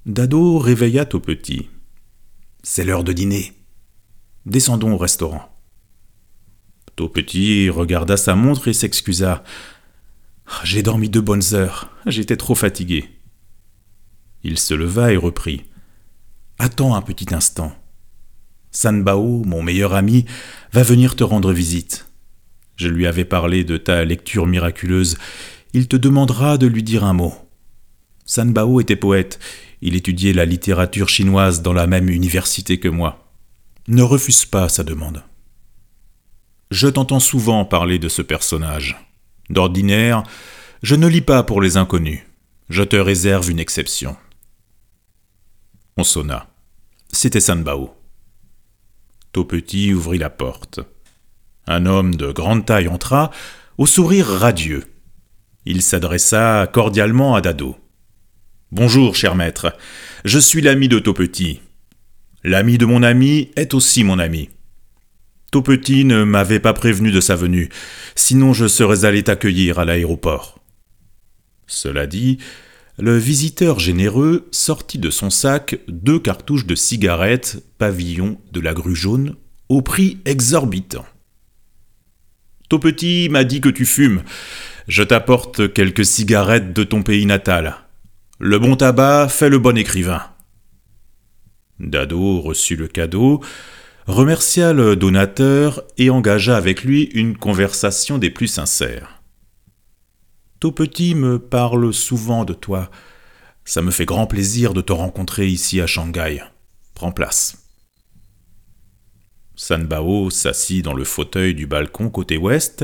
Dado 0.06 0.60
réveilla 0.60 1.08
au 1.14 1.20
petit. 1.20 1.70
C'est 2.66 2.86
l'heure 2.86 3.04
de 3.04 3.12
dîner. 3.12 3.52
Descendons 4.46 4.94
au 4.94 4.98
restaurant. 4.98 5.54
Tout 6.96 7.10
petit 7.10 7.70
regarda 7.70 8.16
sa 8.16 8.36
montre 8.36 8.70
et 8.70 8.74
s'excusa. 8.74 9.44
J'ai 10.64 10.82
dormi 10.82 11.10
deux 11.10 11.22
bonnes 11.22 11.54
heures, 11.54 11.90
j'étais 12.06 12.38
trop 12.38 12.56
fatigué. 12.56 13.10
Il 14.44 14.58
se 14.58 14.74
leva 14.74 15.12
et 15.12 15.18
reprit. 15.18 15.64
Attends 16.58 16.96
un 16.96 17.02
petit 17.02 17.34
instant. 17.36 17.76
Sanbao, 18.72 19.44
mon 19.44 19.62
meilleur 19.62 19.94
ami, 19.94 20.26
va 20.72 20.84
venir 20.84 21.18
te 21.18 21.24
rendre 21.26 21.52
visite. 21.52 22.08
Je 22.78 22.88
lui 22.88 23.08
avais 23.08 23.26
parlé 23.26 23.66
de 23.66 23.76
ta 23.76 24.06
lecture 24.06 24.48
miraculeuse. 24.48 25.18
Il 25.74 25.90
te 25.90 25.98
demandera 25.98 26.58
de 26.58 26.68
lui 26.68 26.84
dire 26.84 27.04
un 27.04 27.14
mot. 27.14 27.34
Sanbao 28.26 28.80
était 28.80 28.96
poète. 28.96 29.40
Il 29.86 29.98
étudiait 29.98 30.32
la 30.32 30.46
littérature 30.46 31.10
chinoise 31.10 31.62
dans 31.62 31.74
la 31.74 31.88
même 31.88 32.08
université 32.08 32.80
que 32.80 32.88
moi. 32.88 33.28
Ne 33.90 34.02
refuse 34.02 34.46
pas 34.46 34.70
sa 34.70 34.86
demande. 34.86 35.26
Je 36.72 36.88
t'entends 36.88 37.20
souvent 37.20 37.66
parler 37.66 38.00
de 38.00 38.08
ce 38.08 38.22
personnage. 38.22 38.98
D'ordinaire, 39.50 40.24
je 40.84 40.96
ne 40.96 41.06
lis 41.06 41.20
pas 41.20 41.44
pour 41.44 41.62
les 41.62 41.76
inconnus. 41.76 42.22
Je 42.70 42.82
te 42.82 42.96
réserve 42.96 43.52
une 43.52 43.60
exception. 43.60 44.16
On 45.98 46.06
sonna. 46.06 46.48
C'était 47.12 47.42
Sanbao. 47.42 47.94
Petit 49.34 49.94
ouvrit 49.94 50.18
la 50.18 50.30
porte. 50.30 50.80
Un 51.68 51.86
homme 51.88 52.16
de 52.16 52.32
grande 52.32 52.66
taille 52.66 52.88
entra, 52.88 53.32
au 53.78 53.86
sourire 53.86 54.28
radieux. 54.28 54.86
Il 55.66 55.82
s'adressa 55.82 56.70
cordialement 56.72 57.36
à 57.36 57.42
Dado. 57.42 57.76
Bonjour, 58.76 59.16
cher 59.16 59.36
maître. 59.36 59.78
Je 60.26 60.40
suis 60.40 60.60
l'ami 60.60 60.88
de 60.88 60.98
Petit. 60.98 61.62
L'ami 62.44 62.80
de 62.80 62.88
mon 62.88 63.04
ami 63.04 63.52
est 63.56 63.76
aussi 63.76 64.04
mon 64.04 64.18
ami. 64.18 64.50
Petit 65.52 66.06
ne 66.06 66.24
m'avait 66.24 66.60
pas 66.60 66.74
prévenu 66.74 67.12
de 67.12 67.22
sa 67.22 67.36
venue, 67.36 67.70
sinon 68.16 68.52
je 68.52 68.68
serais 68.68 69.06
allé 69.06 69.22
t'accueillir 69.22 69.78
à 69.78 69.86
l'aéroport. 69.86 70.58
Cela 71.68 72.08
dit, 72.08 72.40
le 72.98 73.16
visiteur 73.16 73.78
généreux 73.78 74.48
sortit 74.50 74.98
de 74.98 75.12
son 75.12 75.30
sac 75.30 75.78
deux 75.88 76.18
cartouches 76.18 76.66
de 76.66 76.74
cigarettes 76.74 77.64
pavillon 77.78 78.40
de 78.54 78.60
la 78.60 78.74
grue 78.74 78.96
jaune 78.96 79.36
au 79.70 79.84
prix 79.84 80.18
exorbitant. 80.26 81.06
Petit 82.82 83.30
m'a 83.30 83.44
dit 83.44 83.62
que 83.62 83.70
tu 83.70 83.86
fumes. 83.86 84.24
Je 84.88 85.04
t'apporte 85.04 85.72
quelques 85.74 86.06
cigarettes 86.06 86.74
de 86.74 86.84
ton 86.84 87.04
pays 87.04 87.28
natal. 87.28 87.83
Le 88.46 88.60
bon 88.60 88.76
tabac 88.76 89.30
fait 89.30 89.48
le 89.48 89.58
bon 89.58 89.78
écrivain. 89.78 90.22
Dado 91.80 92.42
reçut 92.42 92.76
le 92.76 92.90
cadeau, 92.90 93.42
remercia 94.06 94.74
le 94.74 94.98
donateur 94.98 95.82
et 95.98 96.10
engagea 96.10 96.58
avec 96.58 96.84
lui 96.84 97.04
une 97.14 97.38
conversation 97.38 98.18
des 98.18 98.30
plus 98.30 98.50
sincères. 98.50 99.24
Petit 100.60 101.16
me 101.16 101.40
parle 101.40 101.94
souvent 101.94 102.44
de 102.44 102.54
toi. 102.54 102.92
Ça 103.64 103.82
me 103.82 103.92
fait 103.92 104.04
grand 104.04 104.28
plaisir 104.28 104.74
de 104.74 104.82
te 104.82 104.92
rencontrer 104.92 105.48
ici 105.48 105.80
à 105.80 105.88
Shanghai. 105.88 106.44
Prends 106.96 107.14
place. 107.14 107.70
Sanbao 109.56 110.30
s'assit 110.30 110.84
dans 110.84 110.94
le 110.94 111.06
fauteuil 111.06 111.56
du 111.56 111.66
balcon 111.66 112.10
côté 112.10 112.36
ouest 112.36 112.84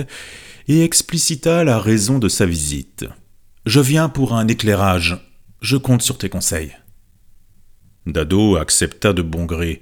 et 0.70 0.86
explicita 0.86 1.66
la 1.66 1.80
raison 1.80 2.18
de 2.18 2.30
sa 2.30 2.46
visite. 2.46 3.04
Je 3.66 3.82
viens 3.82 4.08
pour 4.08 4.34
un 4.34 4.48
éclairage. 4.48 5.29
Je 5.62 5.75
compte 5.78 6.01
sur 6.01 6.18
tes 6.18 6.30
conseils. 6.30 6.75
Dado 8.06 8.56
accepta 8.56 9.13
de 9.13 9.22
bon 9.22 9.46
gré. 9.46 9.82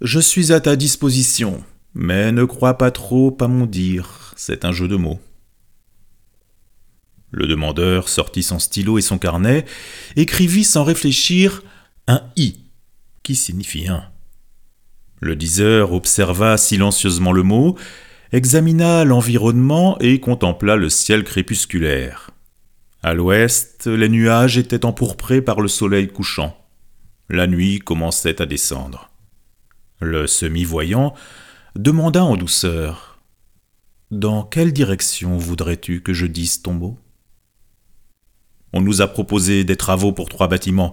Je 0.00 0.20
suis 0.20 0.52
à 0.52 0.60
ta 0.60 0.76
disposition, 0.76 1.64
mais 1.94 2.30
ne 2.30 2.44
crois 2.44 2.78
pas 2.78 2.90
trop 2.90 3.36
à 3.40 3.48
mon 3.48 3.66
dire, 3.66 4.32
c'est 4.36 4.64
un 4.64 4.72
jeu 4.72 4.86
de 4.86 4.96
mots. 4.96 5.20
Le 7.32 7.46
demandeur 7.46 8.08
sortit 8.08 8.42
son 8.42 8.58
stylo 8.58 8.98
et 8.98 9.02
son 9.02 9.18
carnet, 9.18 9.64
écrivit 10.14 10.64
sans 10.64 10.84
réfléchir 10.84 11.62
un 12.06 12.22
I, 12.36 12.60
qui 13.22 13.34
signifie 13.34 13.88
un. 13.88 14.04
Le 15.20 15.34
diseur 15.34 15.92
observa 15.92 16.56
silencieusement 16.56 17.32
le 17.32 17.42
mot, 17.42 17.76
examina 18.32 19.04
l'environnement 19.04 19.98
et 19.98 20.20
contempla 20.20 20.76
le 20.76 20.90
ciel 20.90 21.24
crépusculaire. 21.24 22.30
À 23.06 23.14
l'ouest, 23.14 23.86
les 23.86 24.08
nuages 24.08 24.58
étaient 24.58 24.84
empourprés 24.84 25.40
par 25.40 25.60
le 25.60 25.68
soleil 25.68 26.08
couchant. 26.08 26.56
La 27.28 27.46
nuit 27.46 27.78
commençait 27.78 28.42
à 28.42 28.46
descendre. 28.46 29.12
Le 30.00 30.26
semi-voyant 30.26 31.14
demanda 31.76 32.24
en 32.24 32.36
douceur 32.36 33.20
Dans 34.10 34.42
quelle 34.42 34.72
direction 34.72 35.38
voudrais-tu 35.38 36.02
que 36.02 36.12
je 36.12 36.26
dise 36.26 36.62
ton 36.62 36.72
mot? 36.72 36.98
On 38.72 38.80
nous 38.80 39.00
a 39.02 39.06
proposé 39.06 39.62
des 39.62 39.76
travaux 39.76 40.12
pour 40.12 40.28
trois 40.28 40.48
bâtiments. 40.48 40.92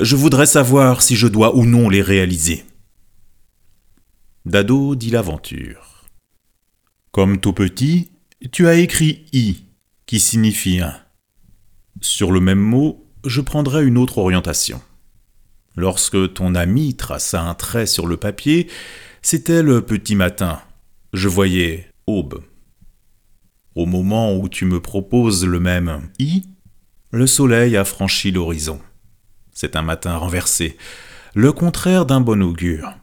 Je 0.00 0.16
voudrais 0.16 0.46
savoir 0.46 1.02
si 1.02 1.14
je 1.14 1.26
dois 1.26 1.54
ou 1.56 1.66
non 1.66 1.90
les 1.90 2.00
réaliser. 2.00 2.64
Dado 4.46 4.94
dit 4.94 5.10
l'aventure. 5.10 6.06
Comme 7.10 7.38
tout 7.38 7.52
petit, 7.52 8.12
tu 8.50 8.66
as 8.66 8.76
écrit 8.76 9.26
I, 9.34 9.66
qui 10.06 10.18
signifie 10.18 10.80
un. 10.80 11.03
Sur 12.00 12.32
le 12.32 12.40
même 12.40 12.58
mot, 12.58 13.04
je 13.24 13.40
prendrai 13.40 13.84
une 13.84 13.98
autre 13.98 14.18
orientation. 14.18 14.80
Lorsque 15.76 16.34
ton 16.34 16.54
ami 16.54 16.94
traça 16.94 17.42
un 17.42 17.54
trait 17.54 17.86
sur 17.86 18.06
le 18.06 18.16
papier, 18.16 18.68
c'était 19.22 19.62
le 19.62 19.82
petit 19.82 20.14
matin. 20.14 20.60
Je 21.12 21.28
voyais 21.28 21.88
aube. 22.06 22.42
Au 23.74 23.86
moment 23.86 24.36
où 24.36 24.48
tu 24.48 24.66
me 24.66 24.80
proposes 24.80 25.44
le 25.44 25.58
même 25.58 26.10
I, 26.18 26.44
le 27.10 27.26
soleil 27.26 27.76
a 27.76 27.84
franchi 27.84 28.30
l'horizon. 28.30 28.80
C'est 29.52 29.76
un 29.76 29.82
matin 29.82 30.16
renversé, 30.16 30.76
le 31.34 31.52
contraire 31.52 32.06
d'un 32.06 32.20
bon 32.20 32.42
augure. 32.42 32.94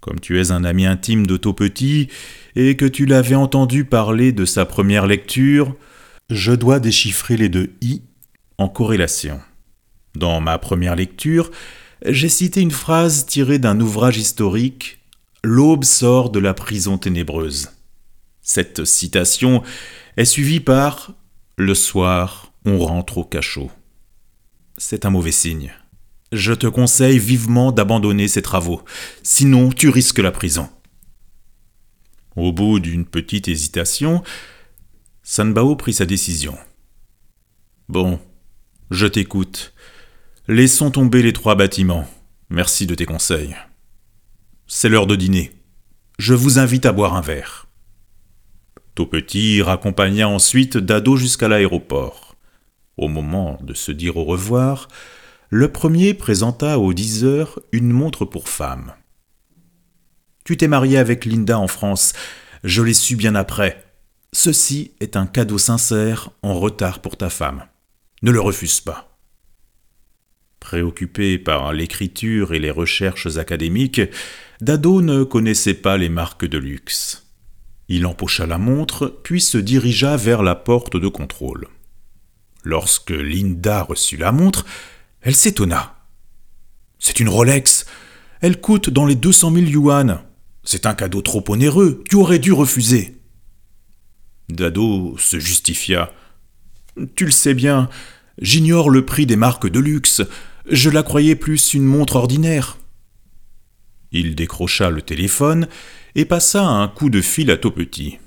Comme 0.00 0.20
tu 0.20 0.40
es 0.40 0.50
un 0.50 0.64
ami 0.64 0.86
intime 0.86 1.26
de 1.26 1.36
Petit 1.36 2.08
et 2.56 2.76
que 2.76 2.86
tu 2.86 3.06
l'avais 3.06 3.34
entendu 3.34 3.84
parler 3.84 4.32
de 4.32 4.44
sa 4.44 4.64
première 4.64 5.06
lecture, 5.06 5.76
je 6.30 6.52
dois 6.52 6.78
déchiffrer 6.78 7.36
les 7.36 7.48
deux 7.48 7.74
i 7.80 8.02
en 8.56 8.68
corrélation. 8.68 9.40
Dans 10.14 10.40
ma 10.40 10.58
première 10.58 10.96
lecture, 10.96 11.50
j'ai 12.06 12.28
cité 12.28 12.60
une 12.60 12.70
phrase 12.70 13.26
tirée 13.26 13.58
d'un 13.58 13.78
ouvrage 13.80 14.16
historique 14.16 14.98
L'aube 15.42 15.84
sort 15.84 16.28
de 16.28 16.38
la 16.38 16.52
prison 16.52 16.98
ténébreuse. 16.98 17.70
Cette 18.42 18.84
citation 18.84 19.62
est 20.18 20.26
suivie 20.26 20.60
par 20.60 21.14
Le 21.56 21.74
soir, 21.74 22.52
on 22.66 22.78
rentre 22.78 23.18
au 23.18 23.24
cachot. 23.24 23.70
C'est 24.76 25.06
un 25.06 25.10
mauvais 25.10 25.32
signe. 25.32 25.72
Je 26.30 26.52
te 26.52 26.66
conseille 26.66 27.18
vivement 27.18 27.72
d'abandonner 27.72 28.28
ces 28.28 28.42
travaux, 28.42 28.82
sinon 29.22 29.70
tu 29.70 29.88
risques 29.88 30.18
la 30.18 30.30
prison. 30.30 30.68
Au 32.36 32.52
bout 32.52 32.80
d'une 32.80 33.06
petite 33.06 33.48
hésitation, 33.48 34.22
Sanbao 35.32 35.76
prit 35.76 35.92
sa 35.92 36.06
décision. 36.06 36.58
Bon, 37.88 38.18
je 38.90 39.06
t'écoute. 39.06 39.72
Laissons 40.48 40.90
tomber 40.90 41.22
les 41.22 41.32
trois 41.32 41.54
bâtiments. 41.54 42.04
Merci 42.48 42.84
de 42.84 42.96
tes 42.96 43.06
conseils. 43.06 43.54
C'est 44.66 44.88
l'heure 44.88 45.06
de 45.06 45.14
dîner. 45.14 45.52
Je 46.18 46.34
vous 46.34 46.58
invite 46.58 46.84
à 46.84 46.90
boire 46.90 47.14
un 47.14 47.20
verre. 47.20 47.68
Petit 48.96 49.62
raccompagna 49.62 50.28
ensuite 50.28 50.76
Dado 50.76 51.14
jusqu'à 51.14 51.46
l'aéroport. 51.46 52.34
Au 52.96 53.06
moment 53.06 53.56
de 53.62 53.72
se 53.72 53.92
dire 53.92 54.16
au 54.16 54.24
revoir, 54.24 54.88
le 55.48 55.70
premier 55.70 56.12
présenta 56.12 56.80
au 56.80 56.92
diseur 56.92 57.60
une 57.70 57.92
montre 57.92 58.24
pour 58.24 58.48
femme. 58.48 58.94
Tu 60.42 60.56
t'es 60.56 60.66
marié 60.66 60.98
avec 60.98 61.24
Linda 61.24 61.56
en 61.56 61.68
France, 61.68 62.14
je 62.64 62.82
l'ai 62.82 62.94
su 62.94 63.14
bien 63.14 63.36
après. 63.36 63.89
Ceci 64.32 64.92
est 65.00 65.16
un 65.16 65.26
cadeau 65.26 65.58
sincère 65.58 66.30
en 66.42 66.58
retard 66.58 67.02
pour 67.02 67.16
ta 67.16 67.30
femme. 67.30 67.64
Ne 68.22 68.30
le 68.30 68.40
refuse 68.40 68.80
pas. 68.80 69.18
Préoccupé 70.60 71.38
par 71.38 71.72
l'écriture 71.72 72.54
et 72.54 72.58
les 72.58 72.70
recherches 72.70 73.36
académiques, 73.38 74.02
Dado 74.60 75.02
ne 75.02 75.24
connaissait 75.24 75.74
pas 75.74 75.96
les 75.96 76.08
marques 76.08 76.44
de 76.44 76.58
luxe. 76.58 77.26
Il 77.88 78.06
empocha 78.06 78.46
la 78.46 78.58
montre, 78.58 79.20
puis 79.24 79.40
se 79.40 79.58
dirigea 79.58 80.16
vers 80.16 80.42
la 80.42 80.54
porte 80.54 80.96
de 80.96 81.08
contrôle. 81.08 81.66
Lorsque 82.62 83.10
Linda 83.10 83.82
reçut 83.82 84.16
la 84.16 84.30
montre, 84.30 84.64
elle 85.22 85.34
s'étonna. 85.34 85.96
C'est 86.98 87.18
une 87.18 87.28
Rolex. 87.28 87.86
Elle 88.42 88.60
coûte 88.60 88.90
dans 88.90 89.06
les 89.06 89.16
deux 89.16 89.32
cent 89.32 89.50
mille 89.50 89.70
yuan. 89.70 90.22
C'est 90.62 90.86
un 90.86 90.94
cadeau 90.94 91.22
trop 91.22 91.42
onéreux. 91.48 92.04
Tu 92.08 92.16
aurais 92.16 92.38
dû 92.38 92.52
refuser. 92.52 93.19
Dado 94.52 95.16
se 95.18 95.38
justifia. 95.38 96.12
Tu 97.16 97.24
le 97.24 97.30
sais 97.30 97.54
bien, 97.54 97.88
j'ignore 98.40 98.90
le 98.90 99.04
prix 99.04 99.26
des 99.26 99.36
marques 99.36 99.68
de 99.68 99.80
luxe. 99.80 100.22
Je 100.68 100.90
la 100.90 101.02
croyais 101.02 101.36
plus 101.36 101.74
une 101.74 101.84
montre 101.84 102.16
ordinaire. 102.16 102.78
Il 104.12 104.34
décrocha 104.34 104.90
le 104.90 105.02
téléphone 105.02 105.68
et 106.14 106.24
passa 106.24 106.64
un 106.64 106.88
coup 106.88 107.10
de 107.10 107.20
fil 107.20 107.50
à 107.50 107.56
Petit. 107.56 108.18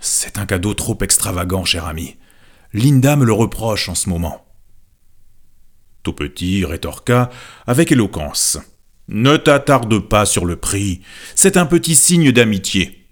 C'est 0.00 0.38
un 0.38 0.46
cadeau 0.46 0.74
trop 0.74 0.98
extravagant, 1.00 1.64
cher 1.64 1.86
ami. 1.86 2.16
Linda 2.72 3.16
me 3.16 3.24
le 3.24 3.32
reproche 3.32 3.88
en 3.88 3.94
ce 3.94 4.08
moment. 4.08 4.46
Petit 6.12 6.64
rétorqua 6.64 7.30
avec 7.66 7.92
éloquence. 7.92 8.58
Ne 9.08 9.36
t'attarde 9.36 9.98
pas 10.00 10.26
sur 10.26 10.44
le 10.44 10.56
prix, 10.56 11.00
c'est 11.34 11.56
un 11.56 11.66
petit 11.66 11.94
signe 11.94 12.32
d'amitié. 12.32 13.05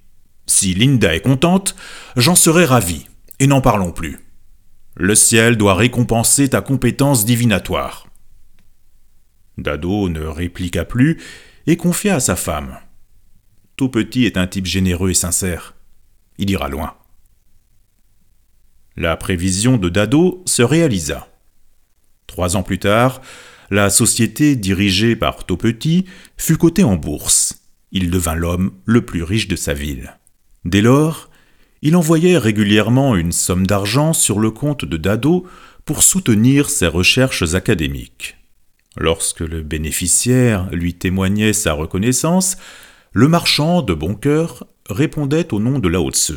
Si 0.46 0.74
Linda 0.74 1.14
est 1.14 1.20
contente, 1.20 1.74
j'en 2.16 2.34
serai 2.34 2.64
ravi, 2.64 3.06
et 3.38 3.46
n'en 3.46 3.60
parlons 3.60 3.92
plus. 3.92 4.20
Le 4.96 5.14
ciel 5.14 5.56
doit 5.56 5.74
récompenser 5.74 6.50
ta 6.50 6.60
compétence 6.60 7.24
divinatoire. 7.24 8.06
Dado 9.58 10.08
ne 10.08 10.24
répliqua 10.24 10.84
plus 10.84 11.20
et 11.66 11.76
confia 11.76 12.16
à 12.16 12.20
sa 12.20 12.36
femme. 12.36 12.78
Tout 13.76 13.88
petit 13.88 14.24
est 14.24 14.36
un 14.36 14.46
type 14.46 14.66
généreux 14.66 15.10
et 15.10 15.14
sincère. 15.14 15.74
Il 16.38 16.50
ira 16.50 16.68
loin. 16.68 16.94
La 18.96 19.16
prévision 19.16 19.76
de 19.76 19.88
Dado 19.88 20.42
se 20.46 20.62
réalisa. 20.62 21.28
Trois 22.26 22.56
ans 22.56 22.62
plus 22.62 22.78
tard, 22.78 23.20
la 23.70 23.90
société 23.90 24.54
dirigée 24.54 25.16
par 25.16 25.44
Taupetit 25.44 26.04
fut 26.36 26.56
cotée 26.56 26.84
en 26.84 26.96
bourse. 26.96 27.62
Il 27.90 28.10
devint 28.10 28.34
l'homme 28.34 28.72
le 28.84 29.04
plus 29.04 29.22
riche 29.22 29.48
de 29.48 29.56
sa 29.56 29.74
ville. 29.74 30.18
Dès 30.64 30.80
lors, 30.80 31.30
il 31.82 31.96
envoyait 31.96 32.38
régulièrement 32.38 33.16
une 33.16 33.32
somme 33.32 33.66
d'argent 33.66 34.12
sur 34.12 34.38
le 34.38 34.50
compte 34.50 34.84
de 34.84 34.96
Dado 34.96 35.46
pour 35.84 36.02
soutenir 36.02 36.70
ses 36.70 36.86
recherches 36.86 37.54
académiques. 37.54 38.36
Lorsque 38.96 39.40
le 39.40 39.62
bénéficiaire 39.62 40.68
lui 40.70 40.94
témoignait 40.94 41.52
sa 41.52 41.72
reconnaissance, 41.72 42.56
le 43.12 43.28
marchand 43.28 43.82
de 43.82 43.92
bon 43.92 44.14
cœur 44.14 44.66
répondait 44.88 45.52
au 45.52 45.60
nom 45.60 45.78
de 45.78 45.88
Lao 45.88 46.10
Tzu. 46.10 46.34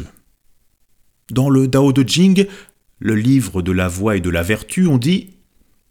Dans 1.31 1.49
le 1.49 1.67
Dao 1.67 1.93
de 1.93 2.07
Jing, 2.07 2.47
le 2.99 3.15
livre 3.15 3.61
de 3.61 3.71
la 3.71 3.87
voie 3.87 4.17
et 4.17 4.21
de 4.21 4.29
la 4.29 4.43
vertu, 4.43 4.87
on 4.87 4.97
dit 4.97 5.37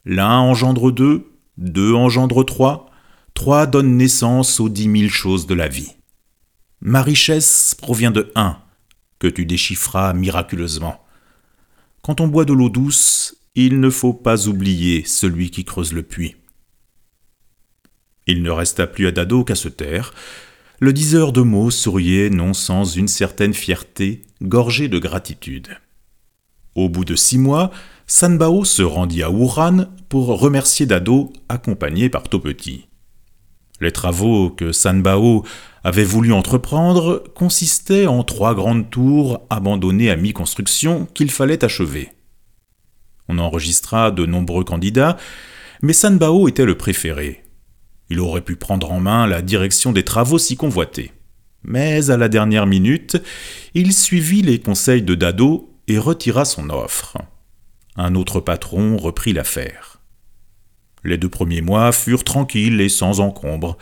L'un 0.04 0.38
engendre 0.38 0.92
deux, 0.92 1.30
deux 1.56 1.94
engendre 1.94 2.44
trois, 2.44 2.90
trois 3.34 3.66
donnent 3.66 3.96
naissance 3.96 4.60
aux 4.60 4.68
dix 4.68 4.88
mille 4.88 5.10
choses 5.10 5.46
de 5.46 5.54
la 5.54 5.68
vie. 5.68 5.95
Ma 6.80 7.02
richesse 7.02 7.74
provient 7.74 8.10
de 8.10 8.30
un, 8.34 8.58
que 9.18 9.26
tu 9.26 9.46
déchiffras 9.46 10.12
miraculeusement. 10.12 11.02
Quand 12.02 12.20
on 12.20 12.28
boit 12.28 12.44
de 12.44 12.52
l'eau 12.52 12.68
douce, 12.68 13.36
il 13.54 13.80
ne 13.80 13.90
faut 13.90 14.12
pas 14.12 14.48
oublier 14.48 15.04
celui 15.06 15.50
qui 15.50 15.64
creuse 15.64 15.92
le 15.92 16.02
puits. 16.02 16.36
Il 18.26 18.42
ne 18.42 18.50
resta 18.50 18.86
plus 18.86 19.06
à 19.06 19.12
Dado 19.12 19.44
qu'à 19.44 19.54
se 19.54 19.68
taire. 19.68 20.12
Le 20.78 20.92
diseur 20.92 21.32
de 21.32 21.40
mots 21.40 21.70
souriait 21.70 22.28
non 22.28 22.52
sans 22.52 22.84
une 22.84 23.08
certaine 23.08 23.54
fierté, 23.54 24.22
gorgée 24.42 24.88
de 24.88 24.98
gratitude. 24.98 25.68
Au 26.74 26.90
bout 26.90 27.06
de 27.06 27.16
six 27.16 27.38
mois, 27.38 27.70
Sanbao 28.06 28.64
se 28.64 28.82
rendit 28.82 29.22
à 29.22 29.30
Wuhan 29.30 29.86
pour 30.08 30.26
remercier 30.38 30.84
Dado, 30.84 31.32
accompagné 31.48 32.10
par 32.10 32.24
Topeti. 32.24 32.86
Les 33.80 33.92
travaux 33.92 34.50
que 34.50 34.72
Sanbao 34.72 35.44
avait 35.86 36.02
voulu 36.02 36.32
entreprendre 36.32 37.22
consistaient 37.36 38.08
en 38.08 38.24
trois 38.24 38.56
grandes 38.56 38.90
tours 38.90 39.46
abandonnées 39.50 40.10
à 40.10 40.16
mi-construction 40.16 41.06
qu'il 41.14 41.30
fallait 41.30 41.64
achever. 41.64 42.08
On 43.28 43.38
enregistra 43.38 44.10
de 44.10 44.26
nombreux 44.26 44.64
candidats, 44.64 45.16
mais 45.82 45.92
Sanbao 45.92 46.48
était 46.48 46.64
le 46.64 46.76
préféré. 46.76 47.44
Il 48.10 48.18
aurait 48.18 48.40
pu 48.40 48.56
prendre 48.56 48.90
en 48.90 48.98
main 48.98 49.28
la 49.28 49.42
direction 49.42 49.92
des 49.92 50.02
travaux 50.02 50.40
si 50.40 50.56
convoités. 50.56 51.12
Mais 51.62 52.10
à 52.10 52.16
la 52.16 52.28
dernière 52.28 52.66
minute, 52.66 53.16
il 53.74 53.92
suivit 53.92 54.42
les 54.42 54.58
conseils 54.58 55.02
de 55.02 55.14
Dado 55.14 55.72
et 55.86 55.98
retira 55.98 56.44
son 56.44 56.68
offre. 56.68 57.16
Un 57.94 58.16
autre 58.16 58.40
patron 58.40 58.96
reprit 58.96 59.32
l'affaire. 59.32 60.00
Les 61.04 61.16
deux 61.16 61.30
premiers 61.30 61.62
mois 61.62 61.92
furent 61.92 62.24
tranquilles 62.24 62.80
et 62.80 62.88
sans 62.88 63.20
encombre. 63.20 63.78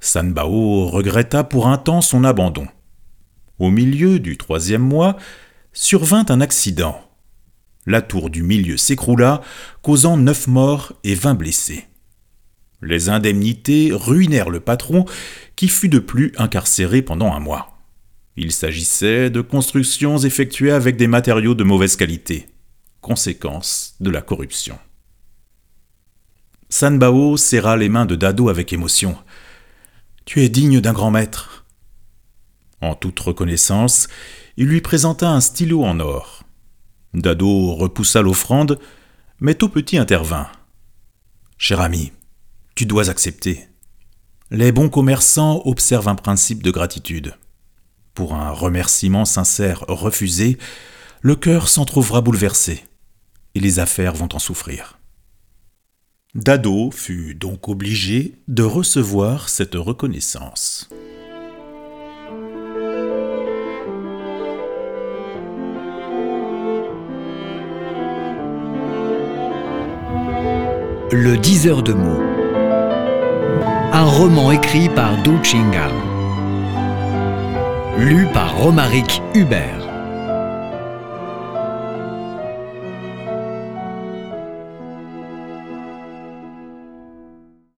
Sanbao 0.00 0.88
regretta 0.88 1.44
pour 1.44 1.66
un 1.66 1.78
temps 1.78 2.00
son 2.00 2.24
abandon. 2.24 2.66
Au 3.58 3.70
milieu 3.70 4.20
du 4.20 4.36
troisième 4.36 4.82
mois, 4.82 5.16
survint 5.72 6.24
un 6.28 6.40
accident. 6.40 7.00
La 7.86 8.02
tour 8.02 8.30
du 8.30 8.42
milieu 8.42 8.76
s'écroula, 8.76 9.40
causant 9.82 10.16
neuf 10.16 10.46
morts 10.46 10.92
et 11.04 11.14
vingt 11.14 11.34
blessés. 11.34 11.86
Les 12.80 13.08
indemnités 13.08 13.90
ruinèrent 13.92 14.50
le 14.50 14.60
patron, 14.60 15.04
qui 15.56 15.68
fut 15.68 15.88
de 15.88 15.98
plus 15.98 16.32
incarcéré 16.38 17.02
pendant 17.02 17.32
un 17.34 17.40
mois. 17.40 17.78
Il 18.36 18.52
s'agissait 18.52 19.30
de 19.30 19.40
constructions 19.40 20.18
effectuées 20.18 20.70
avec 20.70 20.96
des 20.96 21.08
matériaux 21.08 21.56
de 21.56 21.64
mauvaise 21.64 21.96
qualité, 21.96 22.46
conséquence 23.00 23.96
de 23.98 24.10
la 24.10 24.20
corruption. 24.20 24.78
Sanbao 26.68 27.36
serra 27.36 27.76
les 27.76 27.88
mains 27.88 28.06
de 28.06 28.14
Dado 28.14 28.48
avec 28.48 28.72
émotion. 28.72 29.16
Tu 30.28 30.44
es 30.44 30.50
digne 30.50 30.82
d'un 30.82 30.92
grand 30.92 31.10
maître. 31.10 31.64
En 32.82 32.94
toute 32.94 33.18
reconnaissance, 33.18 34.08
il 34.58 34.66
lui 34.66 34.82
présenta 34.82 35.30
un 35.30 35.40
stylo 35.40 35.82
en 35.82 36.00
or. 36.00 36.44
Dado 37.14 37.74
repoussa 37.74 38.20
l'offrande, 38.20 38.78
mais 39.40 39.54
tout 39.54 39.70
petit 39.70 39.96
intervint. 39.96 40.46
Cher 41.56 41.80
ami, 41.80 42.12
tu 42.74 42.84
dois 42.84 43.08
accepter. 43.08 43.68
Les 44.50 44.70
bons 44.70 44.90
commerçants 44.90 45.62
observent 45.64 46.08
un 46.08 46.14
principe 46.14 46.62
de 46.62 46.72
gratitude. 46.72 47.34
Pour 48.12 48.34
un 48.34 48.50
remerciement 48.50 49.24
sincère 49.24 49.86
refusé, 49.88 50.58
le 51.22 51.36
cœur 51.36 51.70
s'en 51.70 51.86
trouvera 51.86 52.20
bouleversé, 52.20 52.84
et 53.54 53.60
les 53.60 53.78
affaires 53.78 54.12
vont 54.12 54.28
en 54.34 54.38
souffrir. 54.38 54.97
Dado 56.34 56.90
fut 56.90 57.34
donc 57.34 57.68
obligé 57.68 58.34
de 58.48 58.62
recevoir 58.62 59.48
cette 59.48 59.74
reconnaissance. 59.74 60.88
Le 71.10 71.36
diseur 71.38 71.82
de 71.82 71.94
mots 71.94 72.38
un 73.98 74.04
roman 74.04 74.52
écrit 74.52 74.88
par 74.90 75.20
Du 75.22 75.32
Chingal. 75.42 75.90
Lu 77.98 78.26
par 78.32 78.56
Romaric 78.56 79.22
Hubert. 79.34 79.87